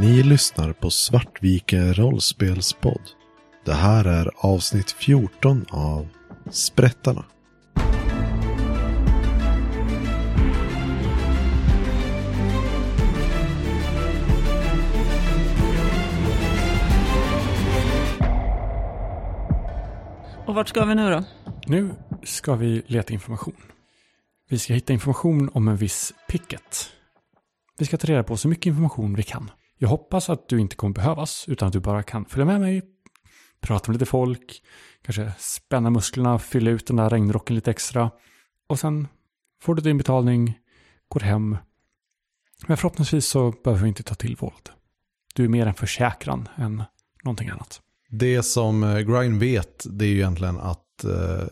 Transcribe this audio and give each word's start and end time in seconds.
Ni 0.00 0.22
lyssnar 0.22 0.72
på 0.72 0.90
Svartviken 0.90 1.94
rollspelspodd. 1.94 3.00
Det 3.64 3.72
här 3.72 4.04
är 4.04 4.30
avsnitt 4.36 4.90
14 4.90 5.64
av 5.70 6.08
Sprättarna. 6.50 7.24
Och 20.46 20.54
vart 20.54 20.68
ska 20.68 20.84
vi 20.84 20.94
nu 20.94 21.10
då? 21.10 21.24
Nu 21.66 21.90
ska 22.22 22.54
vi 22.54 22.82
leta 22.86 23.12
information. 23.12 23.56
Vi 24.48 24.58
ska 24.58 24.74
hitta 24.74 24.92
information 24.92 25.50
om 25.54 25.68
en 25.68 25.76
viss 25.76 26.12
picket. 26.28 26.90
Vi 27.78 27.84
ska 27.84 27.96
ta 27.96 28.06
reda 28.06 28.22
på 28.22 28.36
så 28.36 28.48
mycket 28.48 28.66
information 28.66 29.14
vi 29.14 29.22
kan. 29.22 29.50
Jag 29.84 29.88
hoppas 29.88 30.30
att 30.30 30.48
du 30.48 30.60
inte 30.60 30.76
kommer 30.76 30.94
behövas, 30.94 31.44
utan 31.48 31.66
att 31.66 31.72
du 31.72 31.80
bara 31.80 32.02
kan 32.02 32.24
följa 32.24 32.44
med 32.44 32.60
mig, 32.60 32.82
prata 33.60 33.90
med 33.90 33.94
lite 33.94 34.10
folk, 34.10 34.62
kanske 35.02 35.32
spänna 35.38 35.90
musklerna, 35.90 36.38
fylla 36.38 36.70
ut 36.70 36.86
den 36.86 36.96
där 36.96 37.10
regnrocken 37.10 37.56
lite 37.56 37.70
extra. 37.70 38.10
Och 38.66 38.78
sen 38.78 39.08
får 39.62 39.74
du 39.74 39.82
din 39.82 39.98
betalning, 39.98 40.58
går 41.08 41.20
hem. 41.20 41.56
Men 42.66 42.76
förhoppningsvis 42.76 43.26
så 43.26 43.50
behöver 43.64 43.82
vi 43.82 43.88
inte 43.88 44.02
ta 44.02 44.14
till 44.14 44.36
våld. 44.36 44.70
Du 45.34 45.44
är 45.44 45.48
mer 45.48 45.66
en 45.66 45.74
försäkran 45.74 46.48
än 46.56 46.82
någonting 47.24 47.48
annat. 47.48 47.80
Det 48.10 48.42
som 48.42 48.82
eh, 48.82 48.98
Grind 48.98 49.40
vet 49.40 49.86
det 49.90 50.04
är 50.04 50.08
ju 50.08 50.16
egentligen 50.16 50.58
att 50.58 51.04
eh, 51.04 51.46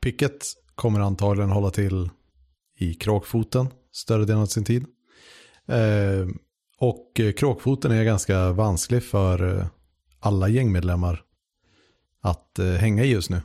Picket 0.00 0.46
kommer 0.74 1.00
antagligen 1.00 1.50
hålla 1.50 1.70
till 1.70 2.10
i 2.78 2.94
Kråkfoten 2.94 3.68
större 3.92 4.24
delen 4.24 4.42
av 4.42 4.46
sin 4.46 4.64
tid. 4.64 4.86
Eh, 5.68 6.26
och 6.78 7.20
eh, 7.20 7.32
Kråkfoten 7.32 7.92
är 7.92 8.04
ganska 8.04 8.52
vansklig 8.52 9.02
för 9.02 9.58
eh, 9.58 9.66
alla 10.20 10.48
gängmedlemmar 10.48 11.22
att 12.20 12.58
eh, 12.58 12.66
hänga 12.66 13.04
i 13.04 13.10
just 13.10 13.30
nu. 13.30 13.40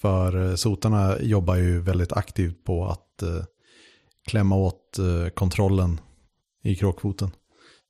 För 0.00 0.56
sotarna 0.56 1.20
jobbar 1.20 1.56
ju 1.56 1.80
väldigt 1.80 2.12
aktivt 2.12 2.64
på 2.64 2.86
att 2.86 3.22
klämma 4.26 4.56
åt 4.56 4.98
kontrollen 5.34 6.00
i 6.62 6.76
Kråkfoten. 6.76 7.30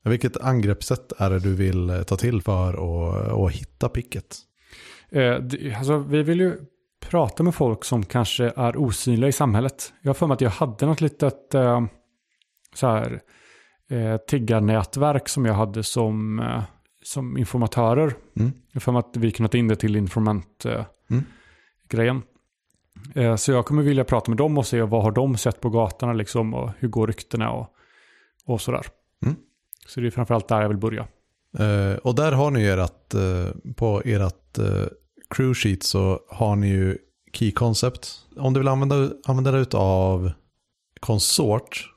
Vilket 0.05 0.37
angreppssätt 0.37 1.13
är 1.19 1.31
det 1.31 1.39
du 1.39 1.55
vill 1.55 2.05
ta 2.07 2.17
till 2.17 2.43
för 2.43 2.69
att, 2.69 3.33
att 3.33 3.53
hitta 3.53 3.89
picket? 3.89 4.37
Eh, 5.11 5.79
alltså, 5.79 5.99
vi 5.99 6.23
vill 6.23 6.41
ju 6.41 6.57
prata 7.01 7.43
med 7.43 7.55
folk 7.55 7.85
som 7.85 8.05
kanske 8.05 8.53
är 8.57 8.77
osynliga 8.77 9.29
i 9.29 9.33
samhället. 9.33 9.93
Jag 10.03 10.09
har 10.09 10.15
för 10.15 10.27
mig 10.27 10.35
att 10.35 10.41
jag 10.41 10.51
hade 10.51 10.87
något 10.87 11.01
litet 11.01 11.55
eh, 11.55 11.85
så 12.75 12.87
här, 12.87 13.21
eh, 13.91 14.17
tiggarnätverk 14.17 15.29
som 15.29 15.45
jag 15.45 15.55
hade 15.55 15.83
som, 15.83 16.39
eh, 16.39 16.63
som 17.03 17.39
informatörer. 17.39 18.15
Mm. 18.37 18.53
För 18.75 18.99
att 18.99 19.17
vi 19.17 19.31
ta 19.49 19.59
in 19.59 19.69
det 19.69 19.77
till 19.77 19.97
informant-grejen. 19.97 20.85
Mm. 21.11 21.25
grejen. 21.89 22.23
Eh, 23.15 23.37
så 23.37 23.53
jag 23.53 23.67
kommer 23.67 23.83
vilja 23.83 24.05
prata 24.05 24.31
med 24.31 24.39
dem 24.39 24.59
och 24.59 24.67
se 24.67 24.83
vad 24.83 25.03
har 25.03 25.13
de 25.13 25.37
sett 25.37 25.61
på 25.61 25.71
gatorna 25.71 26.13
liksom 26.13 26.55
och 26.55 26.71
hur 26.79 26.89
går 26.89 27.07
ryktena 27.07 27.51
och, 27.51 27.69
och 28.45 28.61
sådär. 28.61 28.87
Mm. 29.25 29.37
Så 29.87 30.01
det 30.01 30.07
är 30.07 30.11
framförallt 30.11 30.49
där 30.49 30.63
jag 30.63 30.69
vill 30.69 30.79
börja. 30.79 31.07
Eh, 31.59 31.97
och 31.97 32.15
där 32.15 32.33
har 32.33 32.51
ni 32.51 32.65
ert, 32.65 33.15
eh, 33.15 33.75
på 33.77 34.03
ert 34.05 34.59
crew 35.31 35.55
sheet 35.55 35.83
så 35.83 36.21
har 36.29 36.57
ni 36.57 36.69
ju 36.69 36.99
key 37.33 37.53
concept. 37.53 38.09
Om 38.37 38.53
du 38.53 38.61
vill 38.61 38.69
använda, 38.69 39.11
använda 39.25 39.51
det 39.51 39.75
av 39.75 40.33
konsort 41.01 41.79
eh, 41.79 41.96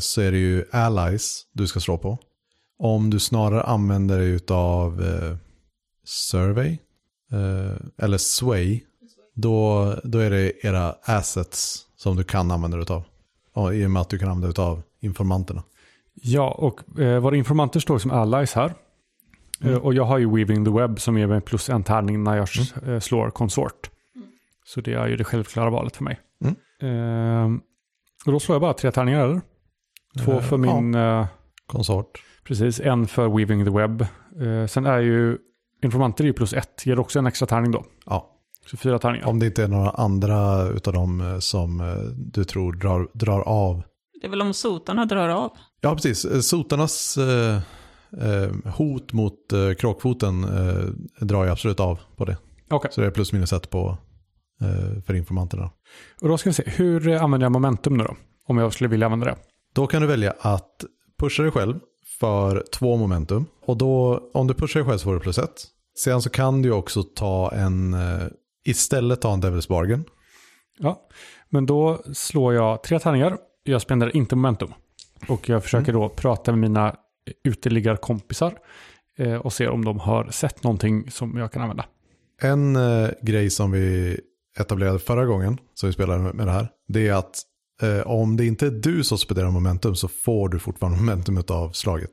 så 0.00 0.20
är 0.20 0.32
det 0.32 0.38
ju 0.38 0.64
allies 0.72 1.42
du 1.52 1.66
ska 1.66 1.80
slå 1.80 1.98
på. 1.98 2.18
Om 2.78 3.10
du 3.10 3.18
snarare 3.18 3.62
använder 3.62 4.18
dig 4.18 4.40
av 4.48 5.00
uh, 5.00 5.36
survey 6.04 6.78
eh, 7.32 8.04
eller 8.04 8.18
sway 8.18 8.80
då, 9.34 9.94
då 10.04 10.18
är 10.18 10.30
det 10.30 10.66
era 10.66 10.94
assets 11.02 11.86
som 11.96 12.16
du 12.16 12.24
kan 12.24 12.50
använda 12.50 12.76
dig 12.76 12.86
av. 12.90 13.74
I 13.74 13.86
och 13.86 13.90
med 13.90 14.02
att 14.02 14.08
du 14.08 14.18
kan 14.18 14.28
använda 14.28 14.54
dig 14.54 14.64
av 14.64 14.82
informanterna. 15.00 15.62
Ja, 16.14 16.50
och 16.50 17.00
eh, 17.00 17.20
våra 17.20 17.36
informanter 17.36 17.80
står 17.80 17.98
som 17.98 18.10
allies 18.10 18.52
här. 18.54 18.74
Mm. 19.60 19.74
Eh, 19.74 19.80
och 19.80 19.94
jag 19.94 20.04
har 20.04 20.18
ju 20.18 20.36
Weaving 20.36 20.64
the 20.64 20.70
Web 20.70 21.00
som 21.00 21.18
ger 21.18 21.26
mig 21.26 21.40
plus 21.40 21.68
en 21.68 21.84
tärning 21.84 22.24
när 22.24 22.36
jag 22.36 22.48
Mm. 22.82 22.94
eh, 22.94 23.00
slår 23.00 23.30
konsort. 23.30 23.90
Så 24.64 24.80
det 24.80 24.94
är 24.94 25.06
ju 25.06 25.16
det 25.16 25.24
självklara 25.24 25.70
valet 25.70 25.96
för 25.96 26.04
mig. 26.04 26.20
Mm. 26.80 27.60
Och 28.28 28.32
då 28.32 28.40
slår 28.40 28.54
jag 28.54 28.60
bara 28.60 28.74
tre 28.74 28.90
tärningar, 28.90 29.24
eller? 29.24 29.40
Två 30.24 30.32
Eh, 30.32 30.40
för 30.40 30.56
min, 30.56 30.94
eh, 30.94 31.26
Konsort. 31.66 32.22
precis, 32.44 32.80
en 32.80 33.06
för 33.06 33.28
Weaving 33.28 33.64
the 33.64 33.70
Web. 33.70 34.00
Eh, 34.40 34.66
sen 34.66 34.86
är 34.86 34.98
ju 34.98 35.38
informanter 35.82 36.24
är 36.24 36.26
ju 36.26 36.32
plus 36.32 36.52
ett, 36.52 36.86
ger 36.86 36.98
också 36.98 37.18
en 37.18 37.26
extra 37.26 37.46
tärning 37.46 37.72
då. 37.72 37.84
Ja, 38.06 38.30
Så 38.66 38.76
fyra 38.76 38.98
tärningar. 38.98 39.26
Om 39.26 39.38
det 39.38 39.46
inte 39.46 39.62
är 39.64 39.68
några 39.68 39.90
andra 39.90 40.62
utav 40.68 40.92
dem 40.94 41.20
eh, 41.20 41.38
som 41.38 41.80
eh, 41.80 41.86
du 42.16 42.44
tror 42.44 42.72
drar, 42.72 43.08
drar 43.14 43.40
av. 43.40 43.82
Det 44.20 44.26
är 44.26 44.30
väl 44.30 44.42
om 44.42 44.54
sotarna 44.54 45.04
drar 45.04 45.28
av. 45.28 45.52
Ja, 45.80 45.94
precis. 45.94 46.48
Sotarnas 46.48 47.16
eh, 47.16 47.60
hot 48.76 49.12
mot 49.12 49.52
eh, 49.52 49.74
kråkfoten 49.78 50.44
eh, 50.44 50.84
drar 51.26 51.44
ju 51.44 51.50
absolut 51.50 51.80
av 51.80 51.98
på 52.16 52.24
det. 52.24 52.36
Okej, 52.70 52.90
Så 52.92 53.00
det 53.00 53.06
är 53.06 53.10
plus 53.10 53.32
minus 53.32 53.52
ett 53.52 53.70
på, 53.70 53.98
för 55.06 55.14
informanterna. 55.14 55.70
och 56.20 56.28
då 56.28 56.38
ska 56.38 56.50
vi 56.50 56.54
se, 56.54 56.62
hur 56.66 57.08
eh, 57.08 57.22
använder 57.22 57.44
jag 57.44 57.52
momentum 57.52 57.96
nu 57.96 58.04
då? 58.04 58.16
Om 58.46 58.58
jag 58.58 58.72
skulle 58.72 58.88
vilja 58.88 59.06
använda 59.06 59.26
det. 59.26 59.36
Då 59.74 59.86
kan 59.86 60.02
du 60.02 60.08
välja 60.08 60.34
att 60.40 60.84
pusha 61.18 61.42
dig 61.42 61.52
själv 61.52 61.80
för 62.20 62.64
två 62.72 62.96
momentum. 62.96 63.46
Och 63.64 63.76
då, 63.76 64.22
om 64.34 64.46
du 64.46 64.54
pushar 64.54 64.80
dig 64.80 64.88
själv 64.88 64.98
så 64.98 65.04
får 65.04 65.14
du 65.14 65.20
plus 65.20 65.38
ett. 65.38 65.66
Sen 65.98 66.22
så 66.22 66.30
kan 66.30 66.62
du 66.62 66.70
också 66.70 67.02
ta 67.02 67.52
en, 67.52 67.94
eh, 67.94 68.26
istället 68.64 69.20
ta 69.20 69.32
en 69.32 69.42
Devil's 69.42 69.68
Bargain. 69.68 70.04
Ja, 70.78 71.08
men 71.48 71.66
då 71.66 72.02
slår 72.12 72.54
jag 72.54 72.82
tre 72.82 72.98
tärningar. 72.98 73.36
Jag 73.62 73.82
spenderar 73.82 74.16
inte 74.16 74.36
momentum. 74.36 74.72
Och 75.28 75.48
jag 75.48 75.62
försöker 75.62 75.92
då 75.92 76.08
prata 76.08 76.52
med 76.52 76.60
mina 76.60 76.94
uteliggarkompisar 77.44 78.58
eh, 79.18 79.34
och 79.34 79.52
se 79.52 79.68
om 79.68 79.84
de 79.84 79.98
har 79.98 80.30
sett 80.30 80.62
någonting 80.62 81.10
som 81.10 81.36
jag 81.36 81.52
kan 81.52 81.62
använda. 81.62 81.84
En 82.42 82.76
eh, 82.76 83.10
grej 83.22 83.50
som 83.50 83.70
vi 83.70 84.20
etablerade 84.58 84.98
förra 84.98 85.24
gången, 85.26 85.58
som 85.74 85.86
vi 85.86 85.92
spelade 85.92 86.32
med, 86.32 86.46
det 86.46 86.52
här, 86.52 86.68
det 86.88 87.08
är 87.08 87.12
att 87.14 87.42
eh, 87.82 88.00
om 88.06 88.36
det 88.36 88.46
inte 88.46 88.66
är 88.66 88.70
du 88.70 89.04
som 89.04 89.18
spenderar 89.18 89.50
momentum 89.50 89.96
så 89.96 90.08
får 90.08 90.48
du 90.48 90.58
fortfarande 90.58 90.98
momentum 90.98 91.42
av 91.48 91.72
slaget. 91.72 92.10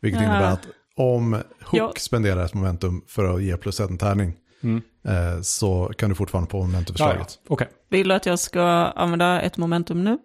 Vilket 0.00 0.20
Ja. 0.20 0.26
innebär 0.28 0.52
att 0.52 0.66
om 0.96 1.32
Hook 1.32 1.42
Ja. 1.72 1.92
spenderar 1.96 2.44
ett 2.44 2.54
momentum 2.54 3.04
för 3.08 3.34
att 3.34 3.42
ge 3.42 3.56
plus 3.56 3.80
en 3.80 3.98
tärning 3.98 4.32
Mm. 4.62 4.82
eh, 5.04 5.40
så 5.42 5.92
kan 5.98 6.08
du 6.08 6.14
fortfarande 6.16 6.50
få 6.50 6.62
momentum 6.62 6.96
för 6.96 7.04
Ja, 7.04 7.08
ja. 7.08 7.14
slaget. 7.14 7.38
Okej, 7.48 7.68
Vill 7.90 8.08
du 8.08 8.14
att 8.14 8.26
jag 8.26 8.38
ska 8.38 8.62
använda 8.96 9.40
ett 9.40 9.56
momentum 9.56 10.04
nu? 10.04 10.18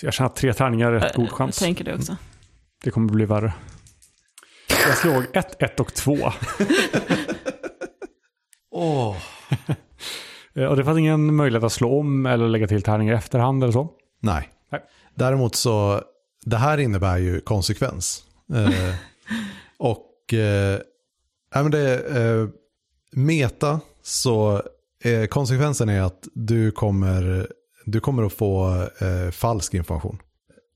så 0.00 0.06
jag 0.06 0.14
känner 0.14 0.30
att 0.30 0.36
tre 0.36 0.52
tärningar 0.52 0.92
är 0.92 1.00
rätt 1.00 1.14
god 1.16 1.24
Jag 1.26 1.32
chans. 1.32 1.58
tänker 1.58 1.84
det 1.84 1.94
också. 1.94 2.16
Det 2.84 2.90
kommer 2.90 3.12
bli 3.12 3.24
värre. 3.24 3.52
Jag 4.86 4.96
slog 4.96 5.24
1, 5.32 5.62
1 5.62 5.80
och 5.80 5.94
2. 5.94 6.16
Åh. 8.70 9.16
Eh, 9.50 9.58
Och 10.54 10.76
det 10.76 10.84
fanns 10.84 10.98
ingen 10.98 11.34
möjlighet 11.34 11.64
att 11.64 11.72
slå 11.72 11.98
om 11.98 12.26
eller 12.26 12.48
lägga 12.48 12.66
till 12.66 12.82
tärningar 12.82 13.14
i 13.14 13.16
efterhand 13.16 13.62
eller 13.62 13.72
så. 13.72 13.88
Nej. 14.20 14.48
Nej. 14.72 14.80
Däremot 15.14 15.54
så, 15.54 16.02
det 16.44 16.56
här 16.56 16.78
innebär 16.78 17.18
ju 17.18 17.40
konsekvens. 17.40 18.24
Eh, 18.54 18.94
och 19.78 20.34
eh, 20.34 20.80
ja, 21.54 21.62
men 21.62 21.70
det, 21.70 21.94
eh, 21.94 22.48
meta 23.12 23.80
så 24.02 24.62
eh, 25.04 25.26
konsekvensen 25.26 25.88
är 25.88 26.00
att 26.00 26.28
du 26.34 26.70
kommer, 26.70 27.46
du 27.84 28.00
kommer 28.00 28.22
att 28.22 28.32
få 28.32 28.82
eh, 29.00 29.30
falsk 29.30 29.74
information. 29.74 30.18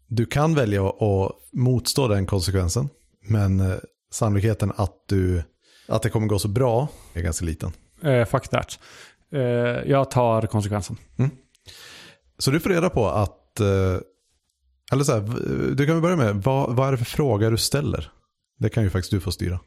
Du 0.08 0.26
kan 0.26 0.54
välja 0.54 0.88
att 0.88 1.32
motstå 1.52 2.08
den 2.08 2.26
konsekvensen, 2.26 2.88
men 3.28 3.60
eh, 3.60 3.76
sannolikheten 4.10 4.72
att, 4.76 4.94
du, 5.08 5.42
att 5.88 6.02
det 6.02 6.10
kommer 6.10 6.26
gå 6.26 6.38
så 6.38 6.48
bra 6.48 6.88
är 7.14 7.22
ganska 7.22 7.44
liten. 7.44 7.72
Eh, 8.02 8.24
fuck 8.24 8.48
that. 8.48 8.78
Eh, 9.32 9.40
jag 9.90 10.10
tar 10.10 10.46
konsekvensen. 10.46 10.96
Så 12.38 12.50
du 12.50 12.60
får 12.60 12.70
reda 12.70 12.90
på 12.90 13.08
att, 13.08 13.60
eh, 13.60 13.66
eller 14.92 15.04
så 15.04 15.12
här, 15.12 15.20
du 15.74 15.86
kan 15.86 15.94
väl 15.94 16.02
börja 16.02 16.16
med, 16.16 16.42
vad, 16.42 16.76
vad 16.76 16.88
är 16.88 16.92
det 16.92 16.98
för 16.98 17.04
fråga 17.04 17.50
du 17.50 17.56
ställer? 17.56 18.10
Det 18.58 18.68
kan 18.68 18.82
ju 18.82 18.90
faktiskt 18.90 19.10
du 19.10 19.20
få 19.20 19.32
styra. 19.32 19.60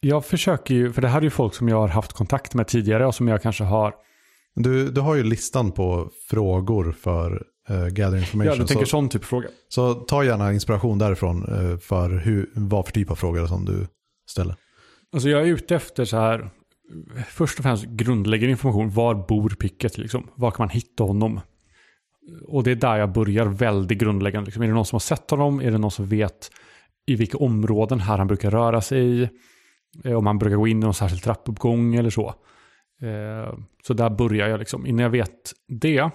Jag 0.00 0.24
försöker 0.24 0.74
ju, 0.74 0.92
för 0.92 1.02
det 1.02 1.08
här 1.08 1.18
är 1.18 1.22
ju 1.22 1.30
folk 1.30 1.54
som 1.54 1.68
jag 1.68 1.76
har 1.76 1.88
haft 1.88 2.12
kontakt 2.12 2.54
med 2.54 2.66
tidigare 2.66 3.06
och 3.06 3.14
som 3.14 3.28
jag 3.28 3.42
kanske 3.42 3.64
har 3.64 3.94
Du, 4.54 4.90
du 4.90 5.00
har 5.00 5.14
ju 5.14 5.22
listan 5.22 5.72
på 5.72 6.10
frågor 6.30 6.92
för 6.92 7.46
uh, 7.70 7.86
Gather 7.88 8.16
Information. 8.16 8.52
Ja, 8.52 8.58
du 8.58 8.66
tänker 8.66 8.84
så, 8.84 8.90
sån 8.90 9.08
typ 9.08 9.22
av 9.22 9.26
fråga. 9.26 9.48
så 9.68 9.94
ta 9.94 10.24
gärna 10.24 10.52
inspiration 10.52 10.98
därifrån 10.98 11.42
eh, 11.42 11.78
för 11.78 12.10
hur, 12.10 12.50
vad 12.54 12.84
för 12.86 12.92
typ 12.92 13.10
av 13.10 13.14
frågor 13.14 13.46
som 13.46 13.64
du 13.64 13.86
ställer. 14.30 14.54
Alltså 15.12 15.28
jag 15.28 15.40
är 15.40 15.46
ute 15.46 15.74
efter 15.74 16.04
så 16.04 16.16
här, 16.16 16.50
först 17.28 17.58
och 17.58 17.62
främst 17.62 17.84
grundläggande 17.84 18.50
information. 18.50 18.90
Var 18.90 19.14
bor 19.14 19.50
Picket 19.50 19.98
liksom? 19.98 20.28
Var 20.34 20.50
kan 20.50 20.62
man 20.64 20.68
hitta 20.70 21.04
honom? 21.04 21.40
Och 22.48 22.64
det 22.64 22.70
är 22.70 22.74
där 22.74 22.96
jag 22.96 23.12
börjar 23.12 23.46
väldigt 23.46 23.98
grundläggande. 23.98 24.46
Liksom. 24.46 24.62
Är 24.62 24.66
det 24.66 24.74
någon 24.74 24.86
som 24.86 24.94
har 24.94 25.00
sett 25.00 25.30
honom? 25.30 25.60
Är 25.60 25.70
det 25.70 25.78
någon 25.78 25.90
som 25.90 26.06
vet 26.06 26.50
i 27.06 27.16
vilka 27.16 27.38
områden 27.38 28.00
här 28.00 28.18
han 28.18 28.26
brukar 28.26 28.50
röra 28.50 28.80
sig. 28.80 29.22
eh, 30.04 30.12
Om 30.12 30.26
han 30.26 30.38
brukar 30.38 30.56
gå 30.56 30.66
in 30.66 30.76
i 30.78 30.80
någon 30.80 30.94
särskild 30.94 31.22
trappuppgång 31.22 31.94
eller 31.94 32.10
så. 32.10 32.28
Eh, 33.02 33.54
Så 33.82 33.94
där 33.94 34.10
börjar 34.10 34.48
jag 34.48 34.58
liksom. 34.58 34.86
Innan 34.86 35.02
jag 35.02 35.10
vet 35.10 35.52
det 35.68 36.10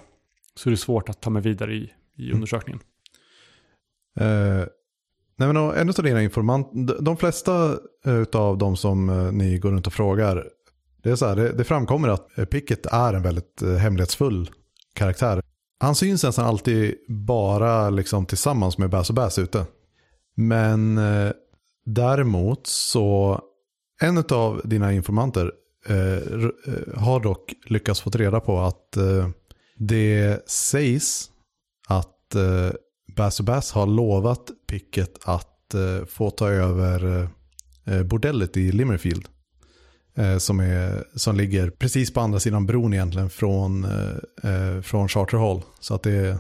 så 0.56 0.70
är 0.70 0.72
det 0.72 0.78
svårt 0.78 1.10
att 1.10 1.22
ta 1.22 1.30
mig 1.30 1.42
vidare 1.42 1.74
i, 1.76 1.92
i 2.18 2.32
undersökningen. 2.32 2.80
Eh, 4.20 4.66
nej 5.40 5.54
men 5.54 5.58
en 5.58 5.90
av 5.90 6.04
dina 6.04 6.24
informant, 6.24 6.70
de, 7.02 7.18
flesta 7.18 7.78
av 8.34 8.58
de 8.58 8.78
som 8.78 9.30
ni 9.34 9.58
går 9.58 9.72
runt 9.72 9.88
och 9.88 9.94
frågar, 9.94 10.46
det, 11.08 11.12
är 11.12 11.16
så 11.16 11.26
här, 11.26 11.36
det, 11.36 11.52
det 11.52 11.64
framkommer 11.64 12.10
att 12.10 12.50
Pickett 12.50 12.86
är 12.86 13.14
en 13.14 13.24
väldigt 13.24 13.62
eh, 13.62 13.74
hemlighetsfull 13.74 14.50
karaktär. 14.94 15.42
Han 15.80 15.96
syns 15.96 16.24
nästan 16.24 16.46
alltid 16.46 16.96
bara 17.08 17.90
liksom 17.90 18.26
tillsammans 18.26 18.78
med 18.78 18.90
Bass 18.90 19.10
och 19.10 19.16
Bass 19.16 19.40
ute. 19.40 19.66
Men 20.36 20.98
eh, 20.98 21.32
däremot 21.86 22.68
så, 22.68 23.42
en 24.02 24.24
av 24.30 24.62
dina 24.64 24.94
informanter 24.94 25.52
eh, 25.86 26.14
eh, 26.14 26.96
har 26.96 27.20
dock 27.20 27.54
lyckats 27.66 28.02
få 28.02 28.10
reda 28.10 28.40
på 28.40 28.60
att 28.60 28.98
eh, 28.98 29.30
det 29.78 30.50
sägs 30.50 31.32
att 31.88 32.36
eh, 32.36 32.72
Bass 33.16 33.40
och 33.40 33.46
Bass 33.46 33.72
har 33.72 33.86
lovat 33.86 34.52
Pickett 34.70 35.20
att 35.24 35.74
eh, 35.74 36.06
få 36.06 36.30
ta 36.30 36.50
över 36.50 37.06
eh, 37.06 37.30
eh 37.96 38.04
bordellet 38.04 38.58
i 38.58 38.72
Limmerfield. 38.72 39.28
Eh, 40.18 40.38
som, 40.38 40.60
är, 40.60 41.04
som 41.16 41.36
ligger 41.36 41.70
precis 41.70 42.14
på 42.14 42.20
andra 42.20 42.40
sidan 42.40 42.66
bron 42.66 42.94
egentligen 42.94 43.30
från, 43.30 43.84
eh, 43.84 44.52
eh 44.52 44.82
från 44.82 45.08
Charter 45.08 45.38
Hall. 45.38 45.62
Så 45.80 45.96
att 45.96 46.04
det 46.04 46.12
är 46.12 46.38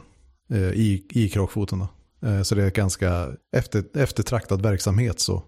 eh, 0.51 0.71
i, 0.71 1.07
i 1.09 1.29
Kråkfoten. 1.29 1.79
Då. 1.79 1.88
Eh, 2.27 2.41
så 2.41 2.56
det 2.56 2.63
är 2.63 2.71
ganska 2.71 3.27
efter, 3.53 3.83
eftertraktad 3.97 4.62
verksamhet. 4.62 5.19
så. 5.19 5.44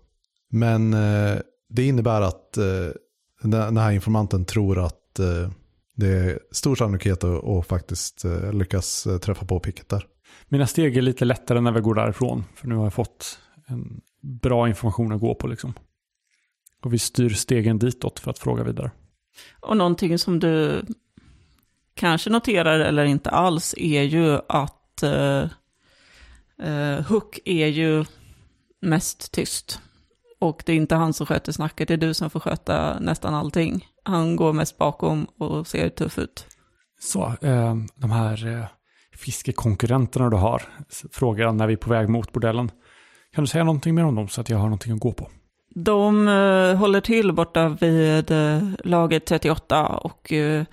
Men 0.52 0.94
eh, 0.94 1.38
det 1.70 1.86
innebär 1.86 2.22
att 2.22 2.58
eh, 2.58 2.66
den, 3.42 3.52
den 3.52 3.78
här 3.78 3.92
informanten 3.92 4.46
tror 4.46 4.86
att 4.86 5.20
eh, 5.20 5.52
det 5.96 6.08
är 6.08 6.40
stor 6.52 6.76
sannolikhet 6.76 7.24
att, 7.24 7.44
att 7.44 7.68
faktiskt 7.68 8.26
eh, 8.26 8.54
lyckas 8.54 9.08
eh, 9.08 9.18
träffa 9.18 9.46
på 9.46 9.60
picket 9.60 9.90
där. 9.90 10.06
Mina 10.48 10.68
steg 10.68 10.98
är 10.98 11.02
lite 11.02 11.26
lättare 11.26 11.62
när 11.62 11.72
vi 11.72 11.82
går 11.82 11.96
därifrån. 11.96 12.44
För 12.56 12.68
nu 12.68 12.76
har 12.76 12.84
jag 12.84 12.94
fått 12.94 13.40
en 13.68 14.02
bra 14.22 14.68
information 14.68 15.12
att 15.12 15.22
gå 15.22 15.36
på 15.36 15.48
liksom. 15.48 15.74
Och 16.84 16.94
vi 16.94 17.00
styr 17.00 17.30
stegen 17.30 17.80
ditåt 17.80 18.20
för 18.20 18.32
att 18.32 18.40
fråga 18.40 18.64
vidare. 18.64 18.92
Och 19.60 19.78
någonting 19.78 20.18
som 20.20 20.40
du 20.40 20.86
kanske 21.94 22.30
noterar 22.30 22.80
eller 22.80 23.06
inte 23.06 23.30
alls 23.30 23.76
är 23.78 24.04
ju 24.04 24.40
att 24.50 25.04
eh, 25.04 25.44
eh, 26.62 27.06
Hook 27.08 27.40
är 27.46 27.68
ju 27.68 28.06
mest 28.82 29.32
tyst. 29.32 29.82
Och 30.40 30.64
det 30.66 30.72
är 30.72 30.76
inte 30.76 30.96
han 30.96 31.14
som 31.14 31.26
sköter 31.26 31.52
snacket, 31.52 31.88
det 31.88 31.94
är 31.94 31.98
du 31.98 32.14
som 32.14 32.30
får 32.30 32.40
sköta 32.40 33.00
nästan 33.00 33.34
allting. 33.34 33.88
Han 34.04 34.36
går 34.36 34.54
mest 34.54 34.78
bakom 34.78 35.26
och 35.26 35.68
ser 35.68 35.90
tuff 35.90 36.18
ut. 36.18 36.48
Så, 37.00 37.34
eh, 37.42 37.76
de 37.96 38.12
här 38.12 38.48
eh, 38.48 38.66
fiskekonkurrenterna 39.14 40.30
du 40.30 40.38
har, 40.38 40.64
frågar 41.12 41.52
när 41.52 41.68
vi 41.68 41.74
är 41.74 41.78
på 41.78 41.90
väg 41.90 42.10
mot 42.10 42.34
bordellen. 42.34 42.72
Kan 43.34 43.44
du 43.44 43.48
säga 43.48 43.64
någonting 43.64 43.96
mer 43.96 44.06
om 44.06 44.16
dem 44.16 44.28
så 44.28 44.42
att 44.42 44.50
jag 44.50 44.58
har 44.58 44.66
någonting 44.66 44.94
att 44.94 45.00
gå 45.00 45.14
på? 45.14 45.30
De 45.70 46.28
uh, 46.28 46.76
håller 46.76 47.02
till 47.02 47.32
borta 47.34 47.70
vid 47.70 48.32
uh, 48.32 48.64
laget 48.84 49.26
38 49.26 49.88
och 49.88 50.32
uh, 50.32 50.64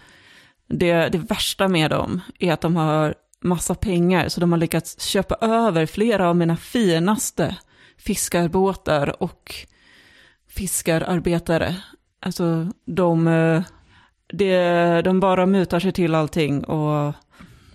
det, 0.69 1.09
det 1.09 1.19
värsta 1.19 1.69
med 1.69 1.91
dem 1.91 2.21
är 2.39 2.53
att 2.53 2.61
de 2.61 2.77
har 2.77 3.15
massa 3.41 3.75
pengar 3.75 4.29
så 4.29 4.41
de 4.41 4.53
har 4.53 4.59
lyckats 4.59 5.01
köpa 5.01 5.35
över 5.41 5.87
flera 5.87 6.29
av 6.29 6.37
mina 6.37 6.57
finaste 6.57 7.57
fiskarbåtar 7.99 9.23
och 9.23 9.55
fiskararbetare. 10.49 11.77
Alltså 12.21 12.73
de, 12.85 13.25
de, 14.33 15.03
de 15.05 15.21
bara 15.21 15.47
mutar 15.47 15.81
sig 15.81 15.93
till 15.93 16.15
allting 16.15 16.65
och 16.65 17.15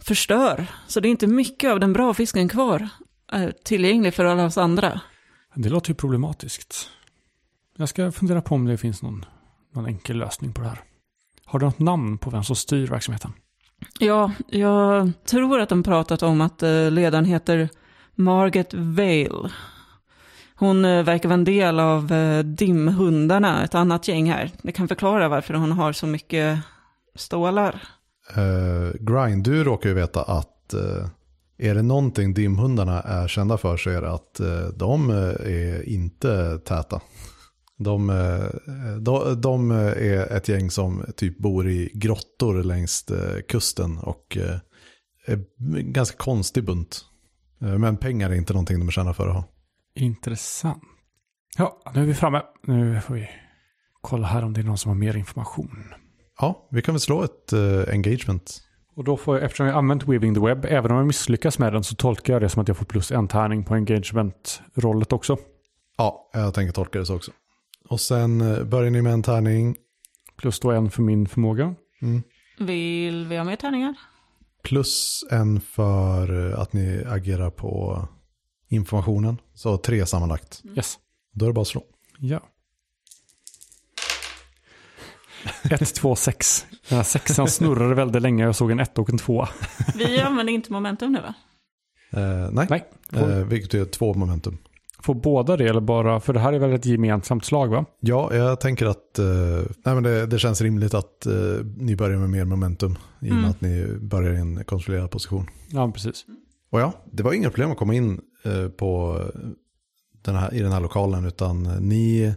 förstör. 0.02 0.68
Så 0.88 1.00
det 1.00 1.08
är 1.08 1.10
inte 1.10 1.28
mycket 1.28 1.72
av 1.72 1.80
den 1.80 1.94
bra 1.94 2.14
fisken 2.14 2.50
kvar 2.50 2.90
tillgänglig 3.64 4.14
för 4.14 4.26
alla 4.26 4.46
oss 4.46 4.58
andra. 4.58 5.02
Det 5.56 5.70
låter 5.70 5.90
ju 5.90 5.96
problematiskt. 5.96 6.90
Jag 7.78 7.90
ska 7.90 8.12
fundera 8.12 8.42
på 8.42 8.56
om 8.56 8.66
det 8.66 8.78
finns 8.78 9.02
någon, 9.02 9.26
någon 9.74 9.86
enkel 9.86 10.18
lösning 10.18 10.54
på 10.54 10.62
det 10.62 10.68
här. 10.68 10.82
Har 11.46 11.60
du 11.60 11.66
något 11.66 11.80
namn 11.80 12.18
på 12.18 12.30
vem 12.30 12.44
som 12.44 12.56
styr 12.56 12.88
verksamheten? 12.88 13.34
Ja, 14.00 14.32
jag 14.48 15.12
tror 15.26 15.60
att 15.60 15.70
de 15.70 15.84
pratat 15.84 16.24
om 16.24 16.42
att 16.42 16.64
eh, 16.64 16.92
ledaren 16.92 17.26
heter 17.26 17.70
Margaret 18.16 18.74
Vale. 18.74 19.52
Hon 20.56 20.86
eh, 20.86 21.04
verkar 21.04 21.30
vara 21.30 21.34
en 21.34 21.44
del 21.44 21.80
av 21.80 22.12
eh, 22.12 22.44
dimhundarna, 22.44 23.64
ett 23.64 23.76
annat 23.76 24.08
gäng 24.08 24.32
här. 24.32 24.52
Det 24.62 24.72
kan 24.72 24.88
förklara 24.88 25.30
varför 25.30 25.54
hon 25.54 25.72
har 25.72 25.94
så 25.94 26.08
mycket 26.08 26.60
stålar. 27.16 27.84
Uh, 28.38 28.92
Grind, 29.00 29.44
du 29.44 29.64
råkar 29.64 29.90
ju 29.90 29.96
veta 29.96 30.22
att 30.22 30.74
eh, 30.74 31.08
är 31.58 31.76
det 31.76 31.82
någonting 31.82 32.34
dimhundarna 32.34 33.02
är 33.02 33.28
kända 33.28 33.58
för 33.58 33.78
så 33.78 33.90
är 33.90 34.02
det 34.02 34.12
att 34.12 34.40
eh, 34.40 34.68
de 34.76 35.10
är 35.10 35.90
inte 35.90 36.58
täta. 36.58 37.02
De, 37.84 38.10
eh, 38.10 38.96
de, 39.00 39.42
de 39.42 39.72
är 39.72 40.32
ett 40.32 40.48
gäng 40.48 40.72
som 40.72 41.06
typ 41.16 41.38
bor 41.38 41.70
i 41.70 41.92
grottor 41.94 42.64
längs 42.64 43.12
eh, 43.12 43.42
kusten 43.42 43.98
och 43.98 44.38
eh, 44.38 44.60
är 45.26 45.46
ganska 45.82 46.18
konstig 46.18 46.66
bunt. 46.66 47.06
Men 47.60 47.98
pengar 47.98 48.30
är 48.30 48.34
inte 48.36 48.54
någonting 48.54 48.80
de 48.80 48.92
kända 48.92 49.14
för 49.14 49.28
att 49.28 49.34
ha. 49.34 49.44
Intressant. 49.96 50.84
Ja, 51.58 51.82
nu 51.96 52.02
är 52.02 52.06
vi 52.06 52.14
framme. 52.14 52.42
Nu 52.68 53.02
får 53.02 53.14
vi 53.14 53.30
kolla 54.02 54.28
här 54.28 54.44
om 54.44 54.54
det 54.54 54.62
är 54.62 54.64
någon 54.64 54.78
som 54.78 54.90
har 54.90 54.96
mer 54.96 55.18
information. 55.18 55.94
Ja, 56.40 56.68
vi 56.72 56.82
kan 56.82 56.94
väl 56.94 57.00
slå 57.00 57.24
ett 57.24 57.54
eh, 57.54 57.94
engagement. 57.94 58.62
Och 58.96 59.04
då 59.04 59.18
får 59.18 59.36
jag, 59.36 59.46
eftersom 59.46 59.66
jag 59.66 59.76
använt 59.76 60.08
Weaving 60.08 60.34
the 60.34 60.40
Web, 60.40 60.66
även 60.66 60.92
om 60.92 60.98
jag 60.98 61.08
misslyckas 61.08 61.60
med 61.60 61.74
den 61.74 61.84
så 61.84 61.96
tolkar 61.96 62.34
jag 62.34 62.42
det 62.42 62.50
som 62.50 62.62
att 62.62 62.68
jag 62.68 62.78
får 62.78 62.86
plus 62.86 63.12
en 63.12 63.28
tärning 63.28 63.64
på 63.64 63.74
engagement-rollet 63.74 65.14
också. 65.14 65.38
Ja, 65.98 66.30
jag 66.34 66.54
tänker 66.54 66.74
tolka 66.74 67.00
det 67.00 67.06
så 67.06 67.16
också. 67.16 67.32
Och 67.92 68.02
sen 68.02 68.42
eh, 68.42 68.64
börjar 68.64 68.92
ni 68.92 69.02
med 69.02 69.14
en 69.14 69.24
tärning. 69.24 69.76
Plus 70.36 70.60
då 70.60 70.72
en 70.72 70.92
för 70.92 71.02
min 71.02 71.28
förmåga. 71.28 71.76
Mm. 72.02 72.24
Vill 72.60 73.28
vi 73.28 73.38
ha 73.38 73.44
mer 73.44 73.56
tärningar? 73.56 73.96
Plus 74.64 75.26
en 75.32 75.62
för 75.62 76.52
eh, 76.52 76.60
att 76.60 76.74
ni 76.74 77.04
agerar 77.08 77.50
på 77.50 78.08
informationen. 78.70 79.38
Så 79.54 79.78
tre 79.78 80.06
sammanlagt. 80.06 80.62
Yes. 80.76 81.00
Då 81.34 81.46
är 81.46 81.50
det 81.50 81.54
bara 81.54 81.62
att 81.62 81.68
slå. 81.68 81.84
Ja. 82.20 82.40
1, 85.64 85.96
2, 85.96 86.16
6. 86.16 86.66
Den 86.90 86.98
här 86.98 87.04
sexan 87.04 87.48
snurrade 87.48 87.96
väldigt 87.96 88.22
länge. 88.22 88.44
Jag 88.44 88.56
såg 88.56 88.72
en 88.72 88.80
ett 88.80 88.98
och 88.98 89.10
en 89.10 89.18
två. 89.18 89.48
Vi 89.96 90.20
använder 90.20 90.54
inte 90.54 90.72
momentum 90.72 91.12
nu 91.12 91.22
va? 91.22 91.34
Eh, 92.22 92.52
nej, 92.52 92.68
Nej. 92.70 92.84
Eh, 93.14 93.46
vilket 93.46 93.74
är 93.74 93.86
två 93.86 94.14
momentum. 94.14 94.58
Får 95.04 95.14
båda 95.16 95.58
det 95.58 95.68
eller 95.68 95.82
bara, 95.82 96.20
för 96.20 96.34
det 96.34 96.40
här 96.40 96.54
är 96.54 96.60
väl 96.60 96.74
ett 96.74 96.86
gemensamt 96.86 97.46
slag 97.46 97.68
va? 97.68 97.86
Ja, 98.00 98.36
jag 98.36 98.60
tänker 98.60 98.86
att 98.86 99.20
eh, 99.20 99.26
nej, 99.86 99.94
men 99.96 100.04
det, 100.04 100.26
det 100.26 100.40
känns 100.40 100.62
rimligt 100.62 100.94
att 100.94 101.26
eh, 101.26 101.34
ni 101.78 101.96
börjar 101.96 102.18
med 102.20 102.30
mer 102.30 102.46
momentum. 102.46 102.98
I 103.22 103.30
och 103.32 103.34
med 103.36 103.38
Mm. 103.38 103.50
att 103.52 103.62
ni 103.62 103.88
börjar 104.02 104.34
i 104.34 104.38
en 104.38 104.64
kontrollerad 104.64 105.12
position. 105.12 105.46
Ja, 105.72 105.92
precis. 105.92 106.26
Och 106.72 106.82
ja, 106.82 106.94
det 107.12 107.24
var 107.24 107.34
inga 107.34 107.50
problem 107.50 107.72
att 107.72 107.78
komma 107.78 107.94
in 107.94 108.20
eh, 108.46 108.68
på 108.68 109.22
den 110.22 110.36
här, 110.36 110.54
i 110.54 110.60
den 110.60 110.72
här 110.72 110.80
lokalen. 110.82 111.26
Utan 111.26 111.64
ni, 111.64 112.34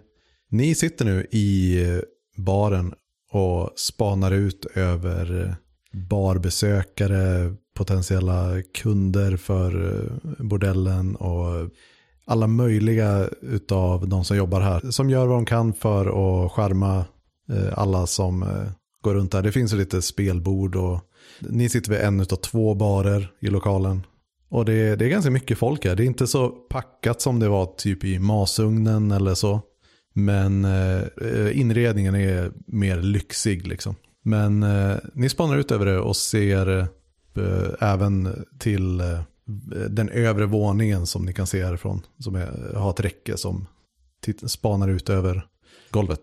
ni 0.50 0.75
sitter 0.75 1.04
nu 1.04 1.26
i 1.30 1.80
eh, 1.88 2.00
baren 2.37 2.94
och 3.33 3.71
spanar 3.76 4.30
ut 4.33 4.66
över 4.75 5.56
barbesökare, 6.44 7.54
potentiella 7.76 8.62
kunder 8.75 9.37
för 9.37 9.94
eh, 9.94 10.44
bordellen 10.44 11.16
och 11.16 11.71
alla 12.24 12.46
möjliga 12.46 13.28
utav 13.42 14.08
de 14.08 14.24
som 14.24 14.36
jobbar 14.36 14.60
här. 14.60 14.90
Som 14.90 15.10
gör 15.10 15.26
vad 15.26 15.36
de 15.36 15.46
kan 15.46 15.72
för 15.72 16.06
att 16.06 16.52
skärma 16.52 17.04
eh, 17.52 17.78
alla 17.78 18.06
som 18.06 18.42
eh, 18.42 18.70
går 19.02 19.14
runt 19.14 19.32
där. 19.32 19.42
Det 19.42 19.52
finns 19.52 19.72
lite 19.72 20.02
spelbord 20.02 20.76
och 20.76 21.00
ni 21.40 21.68
sitter 21.68 21.90
vid 21.90 22.00
en 22.00 22.20
utav 22.20 22.36
två 22.36 22.74
barer 22.74 23.32
i 23.40 23.46
lokalen. 23.46 24.06
Och 24.48 24.64
det, 24.64 24.96
det 24.96 25.04
är 25.04 25.08
ganska 25.08 25.30
mycket 25.30 25.58
folk 25.58 25.84
här. 25.84 25.96
Det 25.96 26.02
är 26.02 26.06
inte 26.06 26.26
så 26.26 26.48
packat 26.48 27.20
som 27.20 27.40
det 27.40 27.48
var 27.48 27.66
typ 27.66 28.04
i 28.04 28.18
masugnen 28.18 29.12
eller 29.12 29.34
så. 29.34 29.60
Men 30.14 30.64
eh, 30.64 31.60
inredningen 31.60 32.14
är 32.14 32.52
mer 32.66 33.02
lyxig 33.02 33.66
liksom. 33.66 33.94
Men 34.24 34.62
eh, 34.62 34.96
ni 35.14 35.28
spanar 35.28 35.56
ut 35.56 35.72
över 35.72 35.86
det 35.86 35.98
och 35.98 36.16
ser 36.16 36.78
eh, 36.78 36.86
även 37.80 38.44
till 38.58 39.00
eh, 39.00 39.20
den 39.90 40.08
övre 40.08 40.46
våningen 40.46 41.06
som 41.06 41.24
ni 41.24 41.32
kan 41.32 41.46
se 41.46 41.64
härifrån. 41.64 42.02
Som 42.18 42.34
är, 42.34 42.74
har 42.74 42.90
ett 42.90 43.00
räcke 43.00 43.36
som 43.36 43.66
spanar 44.46 44.88
ut 44.88 45.10
över 45.10 45.46
golvet. 45.90 46.20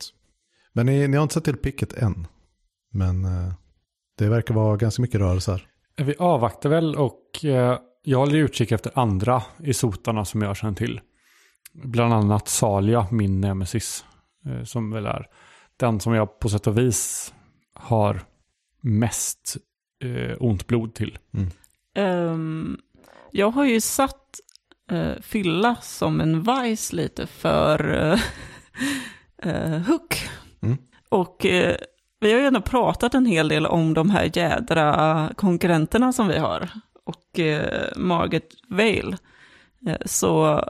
Men 0.74 0.86
ni, 0.86 1.08
ni 1.08 1.18
har 1.18 1.24
inte 1.24 1.34
sett 1.34 1.44
till 1.44 1.58
picket 1.58 1.94
än. 1.94 2.28
Men 2.92 3.26
eh, 3.26 3.54
det 4.18 4.30
verkar 4.30 4.54
vara 4.54 4.78
ganska 4.78 5.02
mycket 5.02 5.20
rörelse 5.20 5.52
här. 5.52 5.68
Vi 6.06 6.16
avvaktar 6.20 6.70
väl 6.70 6.96
och 6.96 7.46
eh, 7.46 7.80
jag 8.04 8.20
håller 8.20 8.36
utkik 8.36 8.72
efter 8.72 9.00
andra 9.00 9.44
i 9.64 9.74
sotarna 9.74 10.26
som 10.26 10.42
jag 10.42 10.58
känner 10.58 10.74
till. 10.74 11.02
bland 11.74 12.14
annat 12.14 12.48
Salia, 12.48 13.08
min 13.12 13.42
nemesis. 13.42 14.06
Eh, 14.46 14.64
som 14.64 14.92
väl 14.92 15.06
är 15.06 15.28
den 15.78 16.00
som 16.00 16.14
jag 16.14 16.40
på 16.40 16.50
sätt 16.50 16.68
och 16.68 16.78
vis 16.78 17.34
har 17.74 18.22
mest 18.82 19.58
eh, 20.04 20.38
ont 20.40 20.68
blod 20.68 20.94
till. 20.94 21.18
Ehm, 21.96 22.78
jag 23.32 23.52
har 23.52 23.66
ju 23.66 23.82
satt 23.82 24.40
uh, 24.92 25.14
Fylla 25.22 25.76
som 25.82 26.22
en 26.22 26.44
vice 26.44 26.96
lite 26.96 27.28
för 27.28 27.92
uh, 27.92 28.20
uh, 29.46 29.78
Hook. 29.88 30.30
Mm. 30.62 30.78
Och 31.10 31.46
uh, 31.46 31.74
vi 32.20 32.32
har 32.32 32.40
ju 32.40 32.46
ändå 32.46 32.62
pratat 32.62 33.14
en 33.14 33.26
hel 33.26 33.48
del 33.48 33.66
om 33.66 33.94
de 33.94 34.10
här 34.10 34.32
jädra 34.38 35.30
konkurrenterna 35.36 36.14
som 36.14 36.28
vi 36.28 36.38
har. 36.38 36.70
Och 37.04 37.40
uh, 37.40 37.62
Margaret 37.96 38.50
Vale. 38.68 39.18
Uh, 39.88 39.96
så 40.06 40.64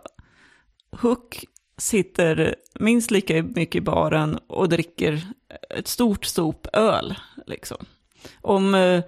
Hook 0.92 1.46
sitter 1.78 2.56
minst 2.80 3.12
lika 3.12 3.44
mycket 3.44 3.76
i 3.76 3.82
baren 3.82 4.40
och 4.48 4.70
dricker 4.70 5.22
ett 5.70 5.88
stort 5.88 6.26
stop 6.26 6.68
öl. 6.74 7.16
Liksom. 7.46 7.86
Om, 8.42 9.02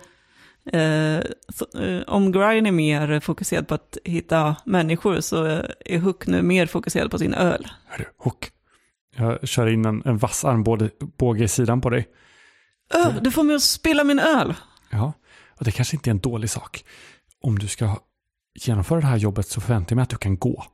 eh, 0.71 1.15
eh, 1.15 1.23
så, 1.49 1.79
eh, 1.79 2.01
om 2.07 2.31
Grine 2.31 2.69
är 2.69 2.71
mer 2.71 3.19
fokuserad 3.19 3.67
på 3.67 3.75
att 3.75 3.97
hitta 4.03 4.55
människor 4.65 5.21
så 5.21 5.45
är 5.85 5.99
Hook 5.99 6.27
nu 6.27 6.41
mer 6.41 6.65
fokuserad 6.65 7.11
på 7.11 7.17
sin 7.17 7.33
öl. 7.33 7.67
Hörru, 7.87 8.05
Hook. 8.17 8.49
Jag 9.15 9.47
kör 9.47 9.67
in 9.67 9.85
en, 9.85 10.01
en 10.05 10.17
vass 10.17 10.45
armbåge 10.45 11.43
i 11.43 11.47
sidan 11.47 11.81
på 11.81 11.89
dig. 11.89 12.07
Öh, 12.93 13.15
du 13.21 13.31
får 13.31 13.43
mig 13.43 13.55
att 13.55 13.61
spilla 13.61 14.03
min 14.03 14.19
öl! 14.19 14.53
Ja, 14.89 15.13
och 15.57 15.65
det 15.65 15.71
kanske 15.71 15.95
inte 15.95 16.09
är 16.09 16.11
en 16.11 16.19
dålig 16.19 16.49
sak. 16.49 16.83
Om 17.41 17.59
du 17.59 17.67
ska 17.67 17.95
genomföra 18.59 18.99
det 18.99 19.07
här 19.07 19.17
jobbet 19.17 19.47
så 19.47 19.61
förväntar 19.61 19.91
jag 19.91 19.95
mig 19.95 20.03
att 20.03 20.09
du 20.09 20.17
kan 20.17 20.37
gå. 20.37 20.65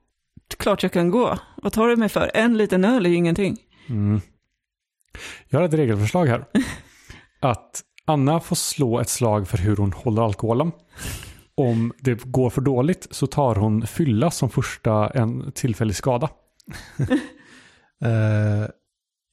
Klart 0.57 0.83
jag 0.83 0.91
kan 0.91 1.09
gå. 1.09 1.39
Vad 1.55 1.73
tar 1.73 1.87
du 1.87 1.95
mig 1.95 2.09
för? 2.09 2.31
En 2.33 2.57
liten 2.57 2.85
öl 2.85 3.05
är 3.05 3.09
ju 3.09 3.15
ingenting. 3.15 3.57
Mm. 3.89 4.21
Jag 5.49 5.59
har 5.59 5.65
ett 5.65 5.73
regelförslag 5.73 6.25
här. 6.25 6.45
Att 7.39 7.83
Anna 8.09 8.39
får 8.39 8.55
slå 8.55 8.99
ett 8.99 9.09
slag 9.09 9.47
för 9.47 9.57
hur 9.57 9.77
hon 9.77 9.93
håller 9.93 10.21
alkoholen. 10.21 10.71
Om 11.55 11.93
det 11.99 12.23
går 12.23 12.49
för 12.49 12.61
dåligt 12.61 13.07
så 13.11 13.27
tar 13.27 13.55
hon 13.55 13.87
fylla 13.87 14.31
som 14.31 14.49
första 14.49 15.09
en 15.09 15.51
tillfällig 15.51 15.95
skada. 15.95 16.29
Eh, 18.01 18.69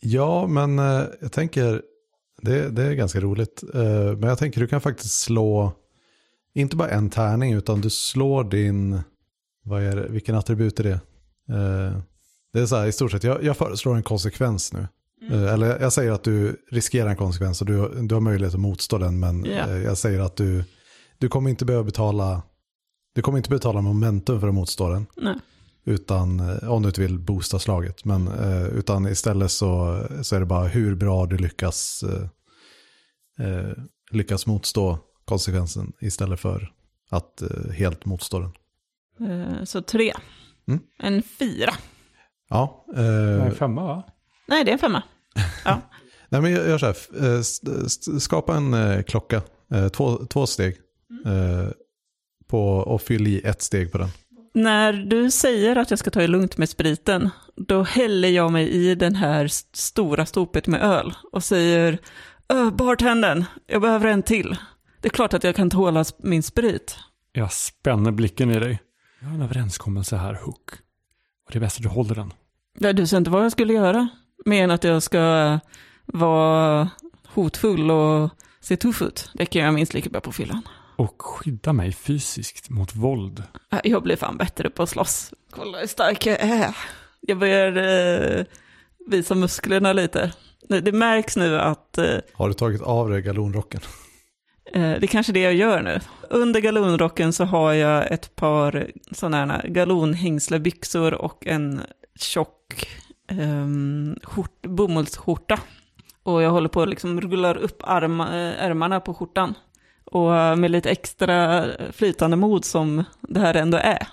ja, 0.00 0.46
men 0.46 0.78
eh, 0.78 1.02
jag 1.20 1.32
tänker, 1.32 1.82
det, 2.42 2.68
det 2.68 2.82
är 2.82 2.92
ganska 2.92 3.20
roligt. 3.20 3.62
Eh, 3.74 4.16
men 4.16 4.22
jag 4.22 4.38
tänker 4.38 4.60
du 4.60 4.66
kan 4.66 4.80
faktiskt 4.80 5.20
slå, 5.20 5.72
inte 6.54 6.76
bara 6.76 6.88
en 6.88 7.10
tärning, 7.10 7.52
utan 7.52 7.80
du 7.80 7.90
slår 7.90 8.44
din, 8.44 9.00
vad 9.64 9.82
är 9.82 9.96
det, 9.96 10.08
vilken 10.08 10.34
attribut 10.34 10.80
är 10.80 10.84
det? 10.84 11.00
Eh, 11.54 12.00
det 12.52 12.60
är 12.60 12.66
så 12.66 12.76
här 12.76 12.86
i 12.86 12.92
stort 12.92 13.10
sett, 13.10 13.24
jag, 13.24 13.42
jag 13.42 13.56
föreslår 13.56 13.96
en 13.96 14.02
konsekvens 14.02 14.72
nu. 14.72 14.86
Eh, 15.30 15.52
eller 15.52 15.80
jag 15.80 15.92
säger 15.92 16.12
att 16.12 16.24
du 16.24 16.64
riskerar 16.70 17.10
en 17.10 17.16
konsekvens 17.16 17.60
och 17.60 17.66
du, 17.66 17.88
du 18.02 18.14
har 18.14 18.20
möjlighet 18.20 18.54
att 18.54 18.60
motstå 18.60 18.98
den, 18.98 19.20
men 19.20 19.44
eh, 19.44 19.76
jag 19.76 19.98
säger 19.98 20.20
att 20.20 20.36
du, 20.36 20.64
du 21.18 21.28
kommer 21.28 21.50
inte 21.50 21.64
behöva 21.64 21.84
betala, 21.84 22.42
du 23.14 23.22
kommer 23.22 23.38
inte 23.38 23.50
betala 23.50 23.80
momentum 23.80 24.40
för 24.40 24.48
att 24.48 24.54
motstå 24.54 24.88
den. 24.88 25.06
Nej. 25.16 25.36
Utan, 25.84 26.40
eh, 26.40 26.70
om 26.70 26.82
du 26.82 26.88
inte 26.88 27.00
vill 27.00 27.18
boosta 27.18 27.58
slaget. 27.58 28.04
Men, 28.04 28.28
eh, 28.28 28.66
utan 28.66 29.06
istället 29.06 29.50
så, 29.50 30.02
så 30.22 30.36
är 30.36 30.40
det 30.40 30.46
bara 30.46 30.66
hur 30.66 30.94
bra 30.94 31.26
du 31.26 31.36
lyckas, 31.36 32.04
eh, 33.38 33.72
lyckas 34.10 34.46
motstå 34.46 34.98
konsekvensen 35.24 35.92
istället 36.00 36.40
för 36.40 36.72
att 37.10 37.42
eh, 37.42 37.72
helt 37.72 38.04
motstå 38.04 38.38
den. 38.38 38.52
Eh, 39.30 39.64
så 39.64 39.82
tre. 39.82 40.12
Mm. 40.68 40.80
En 40.98 41.22
fyra. 41.22 41.72
Ja, 42.48 42.84
Nej, 42.94 43.38
eh, 43.38 43.50
femma 43.50 43.84
va? 43.84 44.02
Nej, 44.48 44.64
det 44.64 44.70
är 44.70 44.72
en 44.72 44.78
femma. 44.78 45.02
Ja. 45.64 45.80
nej 46.28 46.40
men 46.40 46.52
jag 46.52 46.68
gör 46.68 46.78
så 46.78 46.86
här, 46.86 46.96
eh, 47.36 47.40
skapa 48.18 48.56
en 48.56 48.74
eh, 48.74 49.02
klocka, 49.02 49.42
eh, 49.72 49.88
två, 49.88 50.16
två 50.26 50.46
steg. 50.46 50.76
Eh, 51.26 51.68
på, 52.48 52.68
och 52.68 53.02
fyll 53.02 53.26
i 53.26 53.40
ett 53.44 53.62
steg 53.62 53.92
på 53.92 53.98
den. 53.98 54.08
När 54.54 54.92
du 54.92 55.30
säger 55.30 55.76
att 55.76 55.90
jag 55.90 55.98
ska 55.98 56.10
ta 56.10 56.20
det 56.20 56.26
lugnt 56.26 56.56
med 56.58 56.68
spriten, 56.68 57.30
då 57.56 57.82
häller 57.82 58.28
jag 58.28 58.52
mig 58.52 58.68
i 58.68 58.94
den 58.94 59.14
här 59.14 59.44
st- 59.44 59.68
stora 59.78 60.26
stopet 60.26 60.66
med 60.66 60.82
öl 60.82 61.14
och 61.32 61.44
säger 61.44 61.98
"Öh, 62.48 62.70
bartendern, 62.70 63.44
jag 63.66 63.82
behöver 63.82 64.06
en 64.08 64.22
till. 64.22 64.56
Det 65.00 65.08
är 65.08 65.10
klart 65.10 65.34
att 65.34 65.44
jag 65.44 65.56
kan 65.56 65.70
tåla 65.70 66.04
min 66.18 66.42
sprit. 66.42 66.96
Jag 67.32 67.52
spänner 67.52 68.10
blicken 68.10 68.50
i 68.50 68.58
dig. 68.60 68.78
Jag 69.20 69.26
har 69.28 69.34
en 69.34 69.42
överenskommelse 69.42 70.16
här, 70.16 70.34
Hook. 70.34 70.70
Och 71.46 71.52
det 71.52 71.58
är 71.58 71.60
bäst 71.60 71.76
att 71.76 71.82
du 71.82 71.88
håller 71.88 72.14
den. 72.14 72.32
Ja, 72.78 72.92
du 72.92 73.06
sa 73.06 73.16
inte 73.16 73.30
vad 73.30 73.44
jag 73.44 73.52
skulle 73.52 73.72
göra, 73.72 74.08
mer 74.44 74.64
än 74.64 74.70
att 74.70 74.84
jag 74.84 75.02
ska 75.02 75.58
vara 76.06 76.88
hotfull 77.28 77.90
och 77.90 78.30
se 78.60 78.76
tuff 78.76 79.02
ut. 79.02 79.30
Det 79.34 79.46
kan 79.46 79.62
jag 79.62 79.74
minst 79.74 79.94
lika 79.94 80.10
bra 80.10 80.20
på 80.20 80.32
fyllan. 80.32 80.62
Och 80.96 81.22
skydda 81.22 81.72
mig 81.72 81.92
fysiskt 81.92 82.70
mot 82.70 82.94
våld. 82.94 83.42
Jag 83.84 84.02
blir 84.02 84.16
fan 84.16 84.36
bättre 84.36 84.70
på 84.70 84.82
att 84.82 84.88
slåss. 84.88 85.32
Kolla 85.50 85.78
hur 85.78 85.86
stark 85.86 86.26
jag 86.26 86.40
är. 86.40 86.76
Jag 87.20 87.38
börjar 87.38 87.76
eh, 88.38 88.44
visa 89.06 89.34
musklerna 89.34 89.92
lite. 89.92 90.32
Det 90.68 90.80
det 90.80 90.92
märks 90.92 91.36
nu 91.36 91.58
att 91.60 91.98
eh, 91.98 92.16
Har 92.34 92.48
du 92.48 92.54
tagit 92.54 92.82
av 92.82 93.10
dig 93.10 93.22
galonrocken? 93.22 93.80
Eh, 94.72 94.80
Det 94.80 95.02
är 95.04 95.06
kanske 95.06 95.32
det 95.32 95.40
jag 95.40 95.54
gör 95.54 95.82
nu. 95.82 96.00
Under 96.30 96.60
galonrocken 96.60 97.32
så 97.32 97.44
har 97.44 97.72
jag 97.72 98.12
ett 98.12 98.36
par 98.36 98.90
sådana 99.12 99.52
här 99.52 99.68
galonhängslebyxor 99.68 101.14
och 101.14 101.46
en 101.46 101.80
tjock 102.20 102.88
um, 103.30 104.16
skjort, 104.22 104.62
bomullsskjorta. 104.62 105.58
Och 106.22 106.42
jag 106.42 106.50
håller 106.50 106.68
på 106.68 106.82
att 106.82 106.88
liksom 106.88 107.20
rullar 107.20 107.56
upp 107.56 107.82
arma, 107.84 108.24
eh, 108.26 108.64
ärmarna 108.64 109.00
på 109.00 109.14
skjortan. 109.14 109.54
Och 110.04 110.36
eh, 110.36 110.56
med 110.56 110.70
lite 110.70 110.90
extra 110.90 111.64
flytande 111.92 112.36
mod 112.36 112.64
som 112.64 113.04
det 113.20 113.40
här 113.40 113.54
ändå 113.54 113.78
är. 113.78 114.06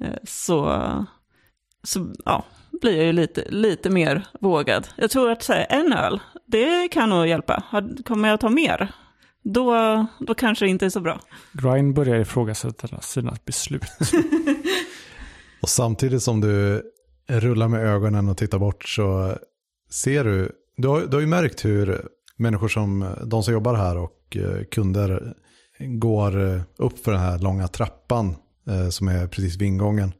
eh, 0.00 0.14
Så, 0.24 0.82
så 1.82 2.12
ja, 2.24 2.44
blir 2.80 2.96
jag 2.96 3.06
ju 3.06 3.12
lite, 3.12 3.44
lite 3.50 3.90
mer 3.90 4.26
vågad. 4.40 4.88
Jag 4.96 5.10
tror 5.10 5.30
att 5.30 5.42
så 5.42 5.52
här, 5.52 5.66
en 5.70 5.92
öl, 5.92 6.20
det 6.46 6.88
kan 6.88 7.08
nog 7.10 7.26
hjälpa. 7.26 7.62
Kommer 8.04 8.28
jag 8.28 8.40
ta 8.40 8.50
mer? 8.50 8.92
Då, 9.42 10.06
då 10.18 10.34
kanske 10.34 10.64
det 10.64 10.68
inte 10.68 10.86
är 10.86 10.90
så 10.90 11.00
bra. 11.00 11.20
Grind 11.52 11.94
börjar 11.94 12.16
ifrågasätta 12.20 13.00
sina 13.00 13.36
beslut. 13.44 13.82
Och 15.62 15.68
samtidigt 15.68 16.22
som 16.22 16.40
du 16.40 16.82
rullar 17.26 17.68
med 17.68 17.86
ögonen 17.86 18.28
och 18.28 18.36
tittar 18.36 18.58
bort 18.58 18.84
så 18.88 19.38
ser 19.90 20.24
du, 20.24 20.52
du 20.76 20.88
har, 20.88 21.00
du 21.00 21.16
har 21.16 21.20
ju 21.20 21.26
märkt 21.26 21.64
hur 21.64 22.08
människor 22.36 22.68
som, 22.68 23.06
de 23.24 23.42
som 23.42 23.54
jobbar 23.54 23.74
här 23.74 23.96
och 23.96 24.36
eh, 24.36 24.64
kunder 24.64 25.34
går 25.78 26.54
eh, 26.54 26.62
upp 26.76 26.98
för 26.98 27.12
den 27.12 27.20
här 27.20 27.38
långa 27.38 27.68
trappan 27.68 28.36
eh, 28.68 28.88
som 28.88 29.08
är 29.08 29.26
precis 29.26 29.56
vid 29.56 29.68
ingången. 29.68 30.12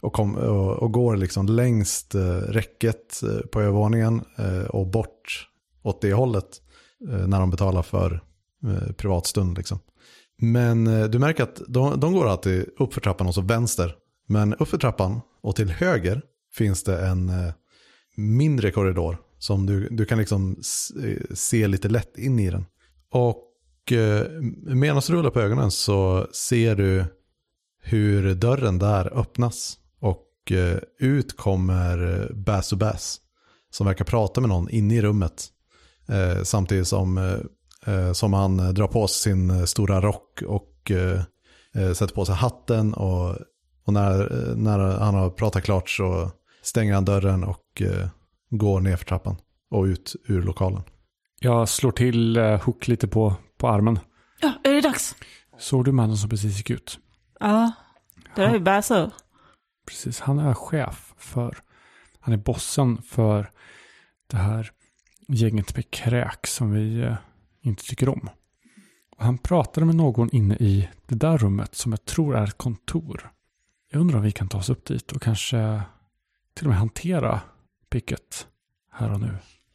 Och, 0.00 0.12
kom, 0.12 0.34
och, 0.34 0.76
och 0.76 0.92
går 0.92 1.16
liksom 1.16 1.46
längst 1.46 2.14
eh, 2.14 2.36
räcket 2.36 3.20
på 3.52 3.60
övervåningen 3.60 4.24
eh, 4.36 4.62
och 4.62 4.86
bort 4.86 5.48
åt 5.82 6.00
det 6.00 6.12
hållet 6.12 6.62
eh, 7.08 7.26
när 7.26 7.40
de 7.40 7.50
betalar 7.50 7.82
för 7.82 8.22
eh, 8.64 8.92
privatstund. 8.92 9.56
Liksom. 9.56 9.78
Men 10.40 10.86
eh, 10.86 11.04
du 11.04 11.18
märker 11.18 11.42
att 11.42 11.62
de, 11.68 12.00
de 12.00 12.12
går 12.12 12.28
alltid 12.28 12.66
upp 12.78 12.94
för 12.94 13.00
trappan 13.00 13.26
och 13.26 13.34
så 13.34 13.40
vänster. 13.40 13.94
Men 14.26 14.54
upp 14.54 14.68
för 14.68 14.78
trappan 14.78 15.20
och 15.40 15.56
till 15.56 15.70
höger 15.70 16.22
finns 16.58 16.82
det 16.84 17.06
en 17.06 17.28
eh, 17.28 17.52
mindre 18.16 18.70
korridor 18.70 19.18
som 19.38 19.66
du, 19.66 19.88
du 19.90 20.04
kan 20.04 20.18
liksom 20.18 20.56
eh, 21.04 21.34
se 21.34 21.66
lite 21.66 21.88
lätt 21.88 22.18
in 22.18 22.38
i 22.38 22.50
den. 22.50 22.66
Och 23.10 23.92
eh, 23.92 24.26
medan 24.74 25.02
du 25.06 25.12
rullar 25.12 25.30
på 25.30 25.40
ögonen 25.40 25.70
så 25.70 26.26
ser 26.32 26.76
du 26.76 27.04
hur 27.82 28.34
dörren 28.34 28.78
där 28.78 29.18
öppnas. 29.18 29.78
Och 30.00 30.52
eh, 30.52 30.78
ut 30.98 31.36
kommer 31.36 32.28
Bass 32.34 32.72
och 32.72 32.78
Bass 32.78 33.20
som 33.70 33.86
verkar 33.86 34.04
prata 34.04 34.40
med 34.40 34.48
någon 34.48 34.70
inne 34.70 34.94
i 34.94 35.02
rummet. 35.02 35.48
Eh, 36.08 36.42
samtidigt 36.42 36.88
som, 36.88 37.18
eh, 37.86 38.12
som 38.12 38.32
han 38.32 38.74
drar 38.74 38.86
på 38.88 39.08
sig 39.08 39.32
sin 39.32 39.66
stora 39.66 40.00
rock 40.00 40.42
och 40.46 40.74
sätter 41.94 42.14
på 42.14 42.24
sig 42.24 42.34
hatten. 42.34 42.94
Och, 42.94 43.36
och 43.84 43.92
när, 43.92 44.28
när 44.56 44.78
han 44.78 45.14
har 45.14 45.30
pratat 45.30 45.64
klart 45.64 45.90
så 45.90 46.30
stänger 46.62 46.94
han 46.94 47.04
dörren 47.04 47.44
och 47.44 47.82
eh, 47.82 48.08
går 48.50 48.80
ner 48.80 48.96
för 48.96 49.04
trappan 49.04 49.36
och 49.70 49.84
ut 49.84 50.16
ur 50.24 50.42
lokalen. 50.42 50.82
Jag 51.40 51.68
slår 51.68 51.90
till 51.90 52.36
eh, 52.36 52.62
Hook 52.62 52.88
lite 52.88 53.08
på, 53.08 53.34
på 53.58 53.68
armen. 53.68 53.98
Ja, 54.40 54.52
är 54.64 54.72
det 54.72 54.80
dags? 54.80 55.16
Såg 55.58 55.84
du 55.84 55.92
mannen 55.92 56.16
som 56.16 56.30
precis 56.30 56.56
gick 56.56 56.70
ut? 56.70 56.98
Ja, 57.40 57.72
det 58.34 58.42
är 58.42 58.52
ju 58.52 58.60
Basso. 58.60 59.10
Precis, 59.86 60.20
han 60.20 60.38
är 60.38 60.54
chef 60.54 61.14
för, 61.16 61.58
han 62.20 62.34
är 62.34 62.38
bossen 62.38 63.02
för 63.02 63.50
det 64.26 64.36
här 64.36 64.70
gänget 65.28 65.76
med 65.76 65.90
kräk 65.90 66.46
som 66.46 66.72
vi 66.72 67.00
eh, 67.00 67.14
inte 67.62 67.84
tycker 67.84 68.08
om. 68.08 68.28
Och 69.16 69.24
han 69.24 69.38
pratade 69.38 69.86
med 69.86 69.94
någon 69.94 70.30
inne 70.30 70.54
i 70.54 70.88
det 71.06 71.14
där 71.14 71.38
rummet 71.38 71.74
som 71.74 71.92
jag 71.92 72.04
tror 72.04 72.36
är 72.36 72.44
ett 72.44 72.58
kontor. 72.58 73.30
Jag 73.90 74.00
undrar 74.00 74.16
om 74.16 74.22
vi 74.24 74.32
kan 74.32 74.48
ta 74.48 74.58
oss 74.58 74.70
upp 74.70 74.84
dit 74.84 75.12
och 75.12 75.22
kanske 75.22 75.82
till 76.58 76.66
och 76.66 76.70
med 76.70 76.78
hantera 76.78 77.40
picket 77.90 78.46
här 78.92 79.12
och 79.12 79.20
nu. 79.20 79.30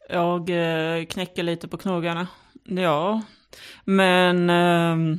Jag 0.09 0.49
eh, 0.49 1.05
knäcker 1.05 1.43
lite 1.43 1.67
på 1.67 1.77
knogarna. 1.77 2.27
Ja, 2.63 3.21
men 3.85 4.49
eh, 4.49 5.17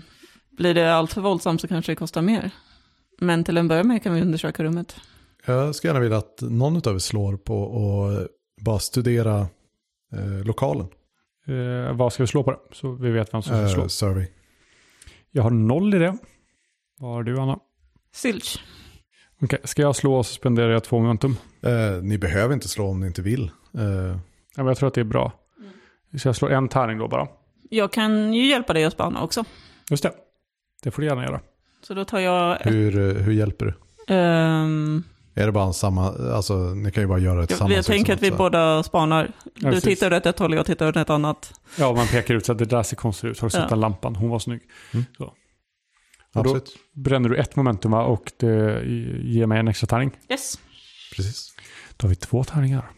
blir 0.51 0.75
det 0.75 0.95
allt 0.95 1.13
för 1.13 1.21
våldsamt 1.21 1.61
så 1.61 1.69
kanske 1.69 1.93
det 1.93 1.97
kostar 1.97 2.23
mer. 2.23 2.51
Men 3.21 3.45
till 3.45 3.57
en 3.59 3.69
början 3.69 3.89
med 3.89 4.03
kan 4.03 4.15
vi 4.15 4.21
undersöka 4.23 4.65
rummet. 4.65 4.97
Jag 5.47 5.75
skulle 5.75 5.89
gärna 5.89 6.01
vilja 6.01 6.17
att 6.19 6.41
någon 6.41 6.77
av 6.77 6.95
er 6.95 6.99
slår 6.99 7.37
på 7.37 7.65
att 8.09 8.29
bara 8.65 8.79
studera 8.79 9.39
eh, 10.13 10.45
lokalen. 10.45 10.87
Eh, 11.47 11.97
vad 11.97 12.13
ska 12.13 12.23
vi 12.23 12.27
slå 12.27 12.43
på 12.45 12.51
det? 12.51 12.59
Så 12.73 12.93
vi 12.93 13.11
vet 13.11 13.35
vem 13.35 13.43
som 13.43 13.57
ska 13.57 13.63
Eh, 13.63 13.69
slå. 13.75 13.89
survey. 13.89 14.27
Jag 15.31 15.43
har 15.43 15.51
noll 15.51 15.95
i 15.95 15.99
det. 15.99 16.17
Vad 16.99 17.11
har 17.13 17.23
du 17.23 17.41
Anna? 17.41 17.59
Silch. 18.15 18.65
Okej, 19.43 19.59
ska 19.65 19.83
jag 19.83 19.97
slå 19.97 20.23
så 20.23 20.35
spenderar 20.35 20.71
jag 20.71 20.85
två 20.85 20.99
momentum. 21.01 21.37
Eh, 21.65 22.03
ni 22.03 22.19
behöver 22.19 22.55
inte 22.55 22.69
slå 22.69 22.87
om 22.89 23.01
ni 23.01 23.07
inte 23.07 23.23
vill. 23.23 23.45
Eh, 23.79 24.17
Ja, 24.57 24.63
men 24.63 24.67
jag 24.67 24.77
tror 24.77 24.87
att 24.89 24.95
det 24.95 25.01
är 25.01 25.05
bra. 25.05 25.33
Så 26.19 26.29
jag 26.29 26.37
slår 26.37 26.51
en 26.53 26.69
tärning 26.69 26.99
då 26.99 27.09
bara. 27.09 27.29
Jag 27.71 27.93
kan 27.93 28.35
ju 28.35 28.47
hjälpa 28.47 28.73
dig 28.73 28.85
att 28.85 28.93
spana 28.93 29.23
också. 29.23 29.45
Just 29.91 30.03
det. 30.03 30.13
Det 30.83 30.91
får 30.91 31.03
du 31.03 31.09
gärna 31.09 31.25
göra. 31.25 31.41
Så 31.83 31.95
då 31.95 32.05
tar 32.05 32.19
jag 32.19 32.61
ett, 32.61 32.67
hur, 32.73 32.99
eh, 33.17 33.23
hur 33.23 33.33
hjälper 33.33 33.67
du? 33.67 33.75
ehm, 34.15 35.03
Är 35.35 35.47
det 35.47 35.53
bara 35.53 35.65
en 35.65 35.75
samma, 35.75 36.09
alltså 36.35 36.55
ni 36.57 36.91
kan 36.93 37.03
ju 37.03 37.07
bara 37.07 37.19
göra 37.19 37.41
det 37.41 37.47
tillsammans. 37.47 37.77
jag 37.77 37.85
tänker 37.85 38.13
att 38.15 38.23
vi 38.23 38.31
båda 38.31 38.83
spanar. 38.83 39.31
Ja, 39.55 39.71
Du 39.71 39.81
tittar 39.81 40.13
åt 40.15 40.27
ett 40.27 40.39
håll 40.39 40.53
och 40.53 40.59
jag 40.59 40.67
tittar 40.67 40.89
åt 40.89 40.97
ett 40.97 41.11
annat. 41.11 41.61
Ja, 41.79 41.93
man 41.93 42.07
pekar 42.07 42.35
ut 42.35 42.47
så 42.47 42.53
att 42.53 42.59
det 42.59 42.65
där 42.65 42.83
ser 42.83 42.97
konstigt 42.97 43.31
ut. 43.31 43.41
Har 43.41 43.49
du 43.49 43.51
sett 43.51 43.61
Ja. 43.63 43.69
den 43.69 43.81
lampan? 43.81 44.17
Hon 44.17 44.31
var 44.31 44.39
snygg. 44.39 44.61
Mm. 44.93 45.05
Så. 45.19 45.25
Och 45.25 45.35
då 46.33 46.41
Absolut, 46.41 46.71
bränner 46.95 47.29
du 47.29 47.37
ett 47.37 47.57
momentum 47.57 47.95
och 47.95 48.33
det 48.37 48.83
ger 49.25 49.47
mig 49.47 49.59
en 49.59 49.69
extra 49.69 49.87
tärning. 49.87 50.11
Yes. 50.31 50.59
precis. 51.17 51.54
Då 51.97 52.05
har 52.05 52.09
vi 52.09 52.17
två 52.17 52.45
tärningar. 52.45 52.91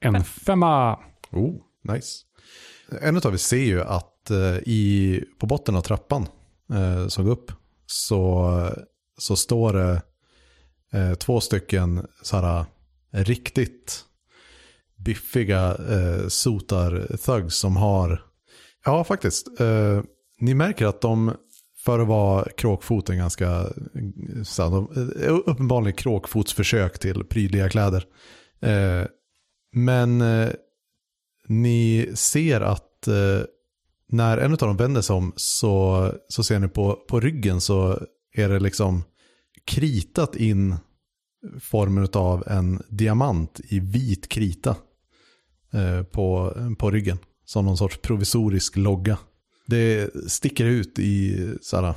En 0.00 0.24
femma. 0.24 0.98
Oh, 1.30 1.54
nice. 1.82 2.24
En 3.00 3.16
av 3.16 3.32
er 3.32 3.36
ser 3.36 3.56
ju 3.56 3.82
att 3.82 4.30
eh, 4.30 4.56
i, 4.66 5.24
på 5.38 5.46
botten 5.46 5.76
av 5.76 5.80
trappan 5.80 6.28
eh, 6.72 7.08
som 7.08 7.24
går 7.24 7.32
upp 7.32 7.52
så, 7.86 8.70
så 9.18 9.36
står 9.36 9.72
det 9.72 10.02
eh, 10.92 11.14
två 11.14 11.40
stycken 11.40 12.06
så 12.22 12.36
här, 12.36 12.64
eh, 13.12 13.24
riktigt 13.24 14.04
biffiga 14.96 15.68
eh, 15.68 16.26
sotar-thugs 16.28 17.50
som 17.50 17.76
har, 17.76 18.22
ja 18.84 19.04
faktiskt, 19.04 19.60
eh, 19.60 20.02
ni 20.40 20.54
märker 20.54 20.86
att 20.86 21.00
de 21.00 21.36
för 21.86 21.98
att 21.98 22.08
vara 22.08 22.48
kråkfoten 22.56 23.18
ganska, 23.18 23.66
så 24.44 24.62
här, 24.62 24.70
de, 24.70 24.88
eh, 25.22 25.34
uppenbarligen 25.46 25.96
kråkfotsförsök 25.96 26.98
till 26.98 27.24
prydliga 27.24 27.68
kläder. 27.68 28.04
Eh, 28.60 29.06
men 29.72 30.20
eh, 30.20 30.50
ni 31.48 32.10
ser 32.14 32.60
att 32.60 33.08
eh, 33.08 33.40
när 34.08 34.38
en 34.38 34.52
av 34.52 34.58
dem 34.58 34.76
vänder 34.76 35.00
sig 35.00 35.16
om 35.16 35.32
så, 35.36 36.12
så 36.28 36.44
ser 36.44 36.58
ni 36.58 36.68
på, 36.68 36.94
på 37.08 37.20
ryggen 37.20 37.60
så 37.60 38.00
är 38.34 38.48
det 38.48 38.60
liksom 38.60 39.02
kritat 39.64 40.36
in 40.36 40.74
formen 41.60 42.08
av 42.12 42.44
en 42.46 42.82
diamant 42.88 43.60
i 43.64 43.80
vit 43.80 44.28
krita 44.28 44.76
eh, 45.72 46.02
på, 46.02 46.56
på 46.78 46.90
ryggen. 46.90 47.18
Som 47.44 47.64
någon 47.64 47.76
sorts 47.76 47.98
provisorisk 47.98 48.76
logga. 48.76 49.18
Det 49.66 50.10
sticker 50.30 50.64
ut 50.64 50.98
i 50.98 51.48
såhär, 51.62 51.94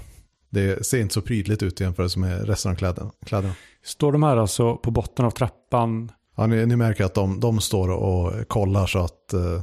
det 0.50 0.86
ser 0.86 1.00
inte 1.02 1.14
så 1.14 1.22
prydligt 1.22 1.64
ut 1.64 1.82
i 1.82 1.84
jämförelse 1.84 2.20
med 2.20 2.48
resten 2.48 2.72
av 2.72 2.76
kläderna. 2.76 3.12
kläderna. 3.26 3.54
Står 3.84 4.12
de 4.12 4.24
här 4.24 4.38
alltså 4.38 4.76
på 4.78 4.92
botten 4.92 5.26
av 5.26 5.32
trappan? 5.32 6.12
Ja, 6.38 6.48
ni, 6.48 6.66
ni 6.66 6.76
märker 6.76 7.04
att 7.04 7.14
de, 7.14 7.40
de 7.40 7.62
står 7.62 7.90
och 7.90 8.48
kollar 8.48 8.88
så 8.88 9.00
att 9.00 9.34
eh, 9.34 9.62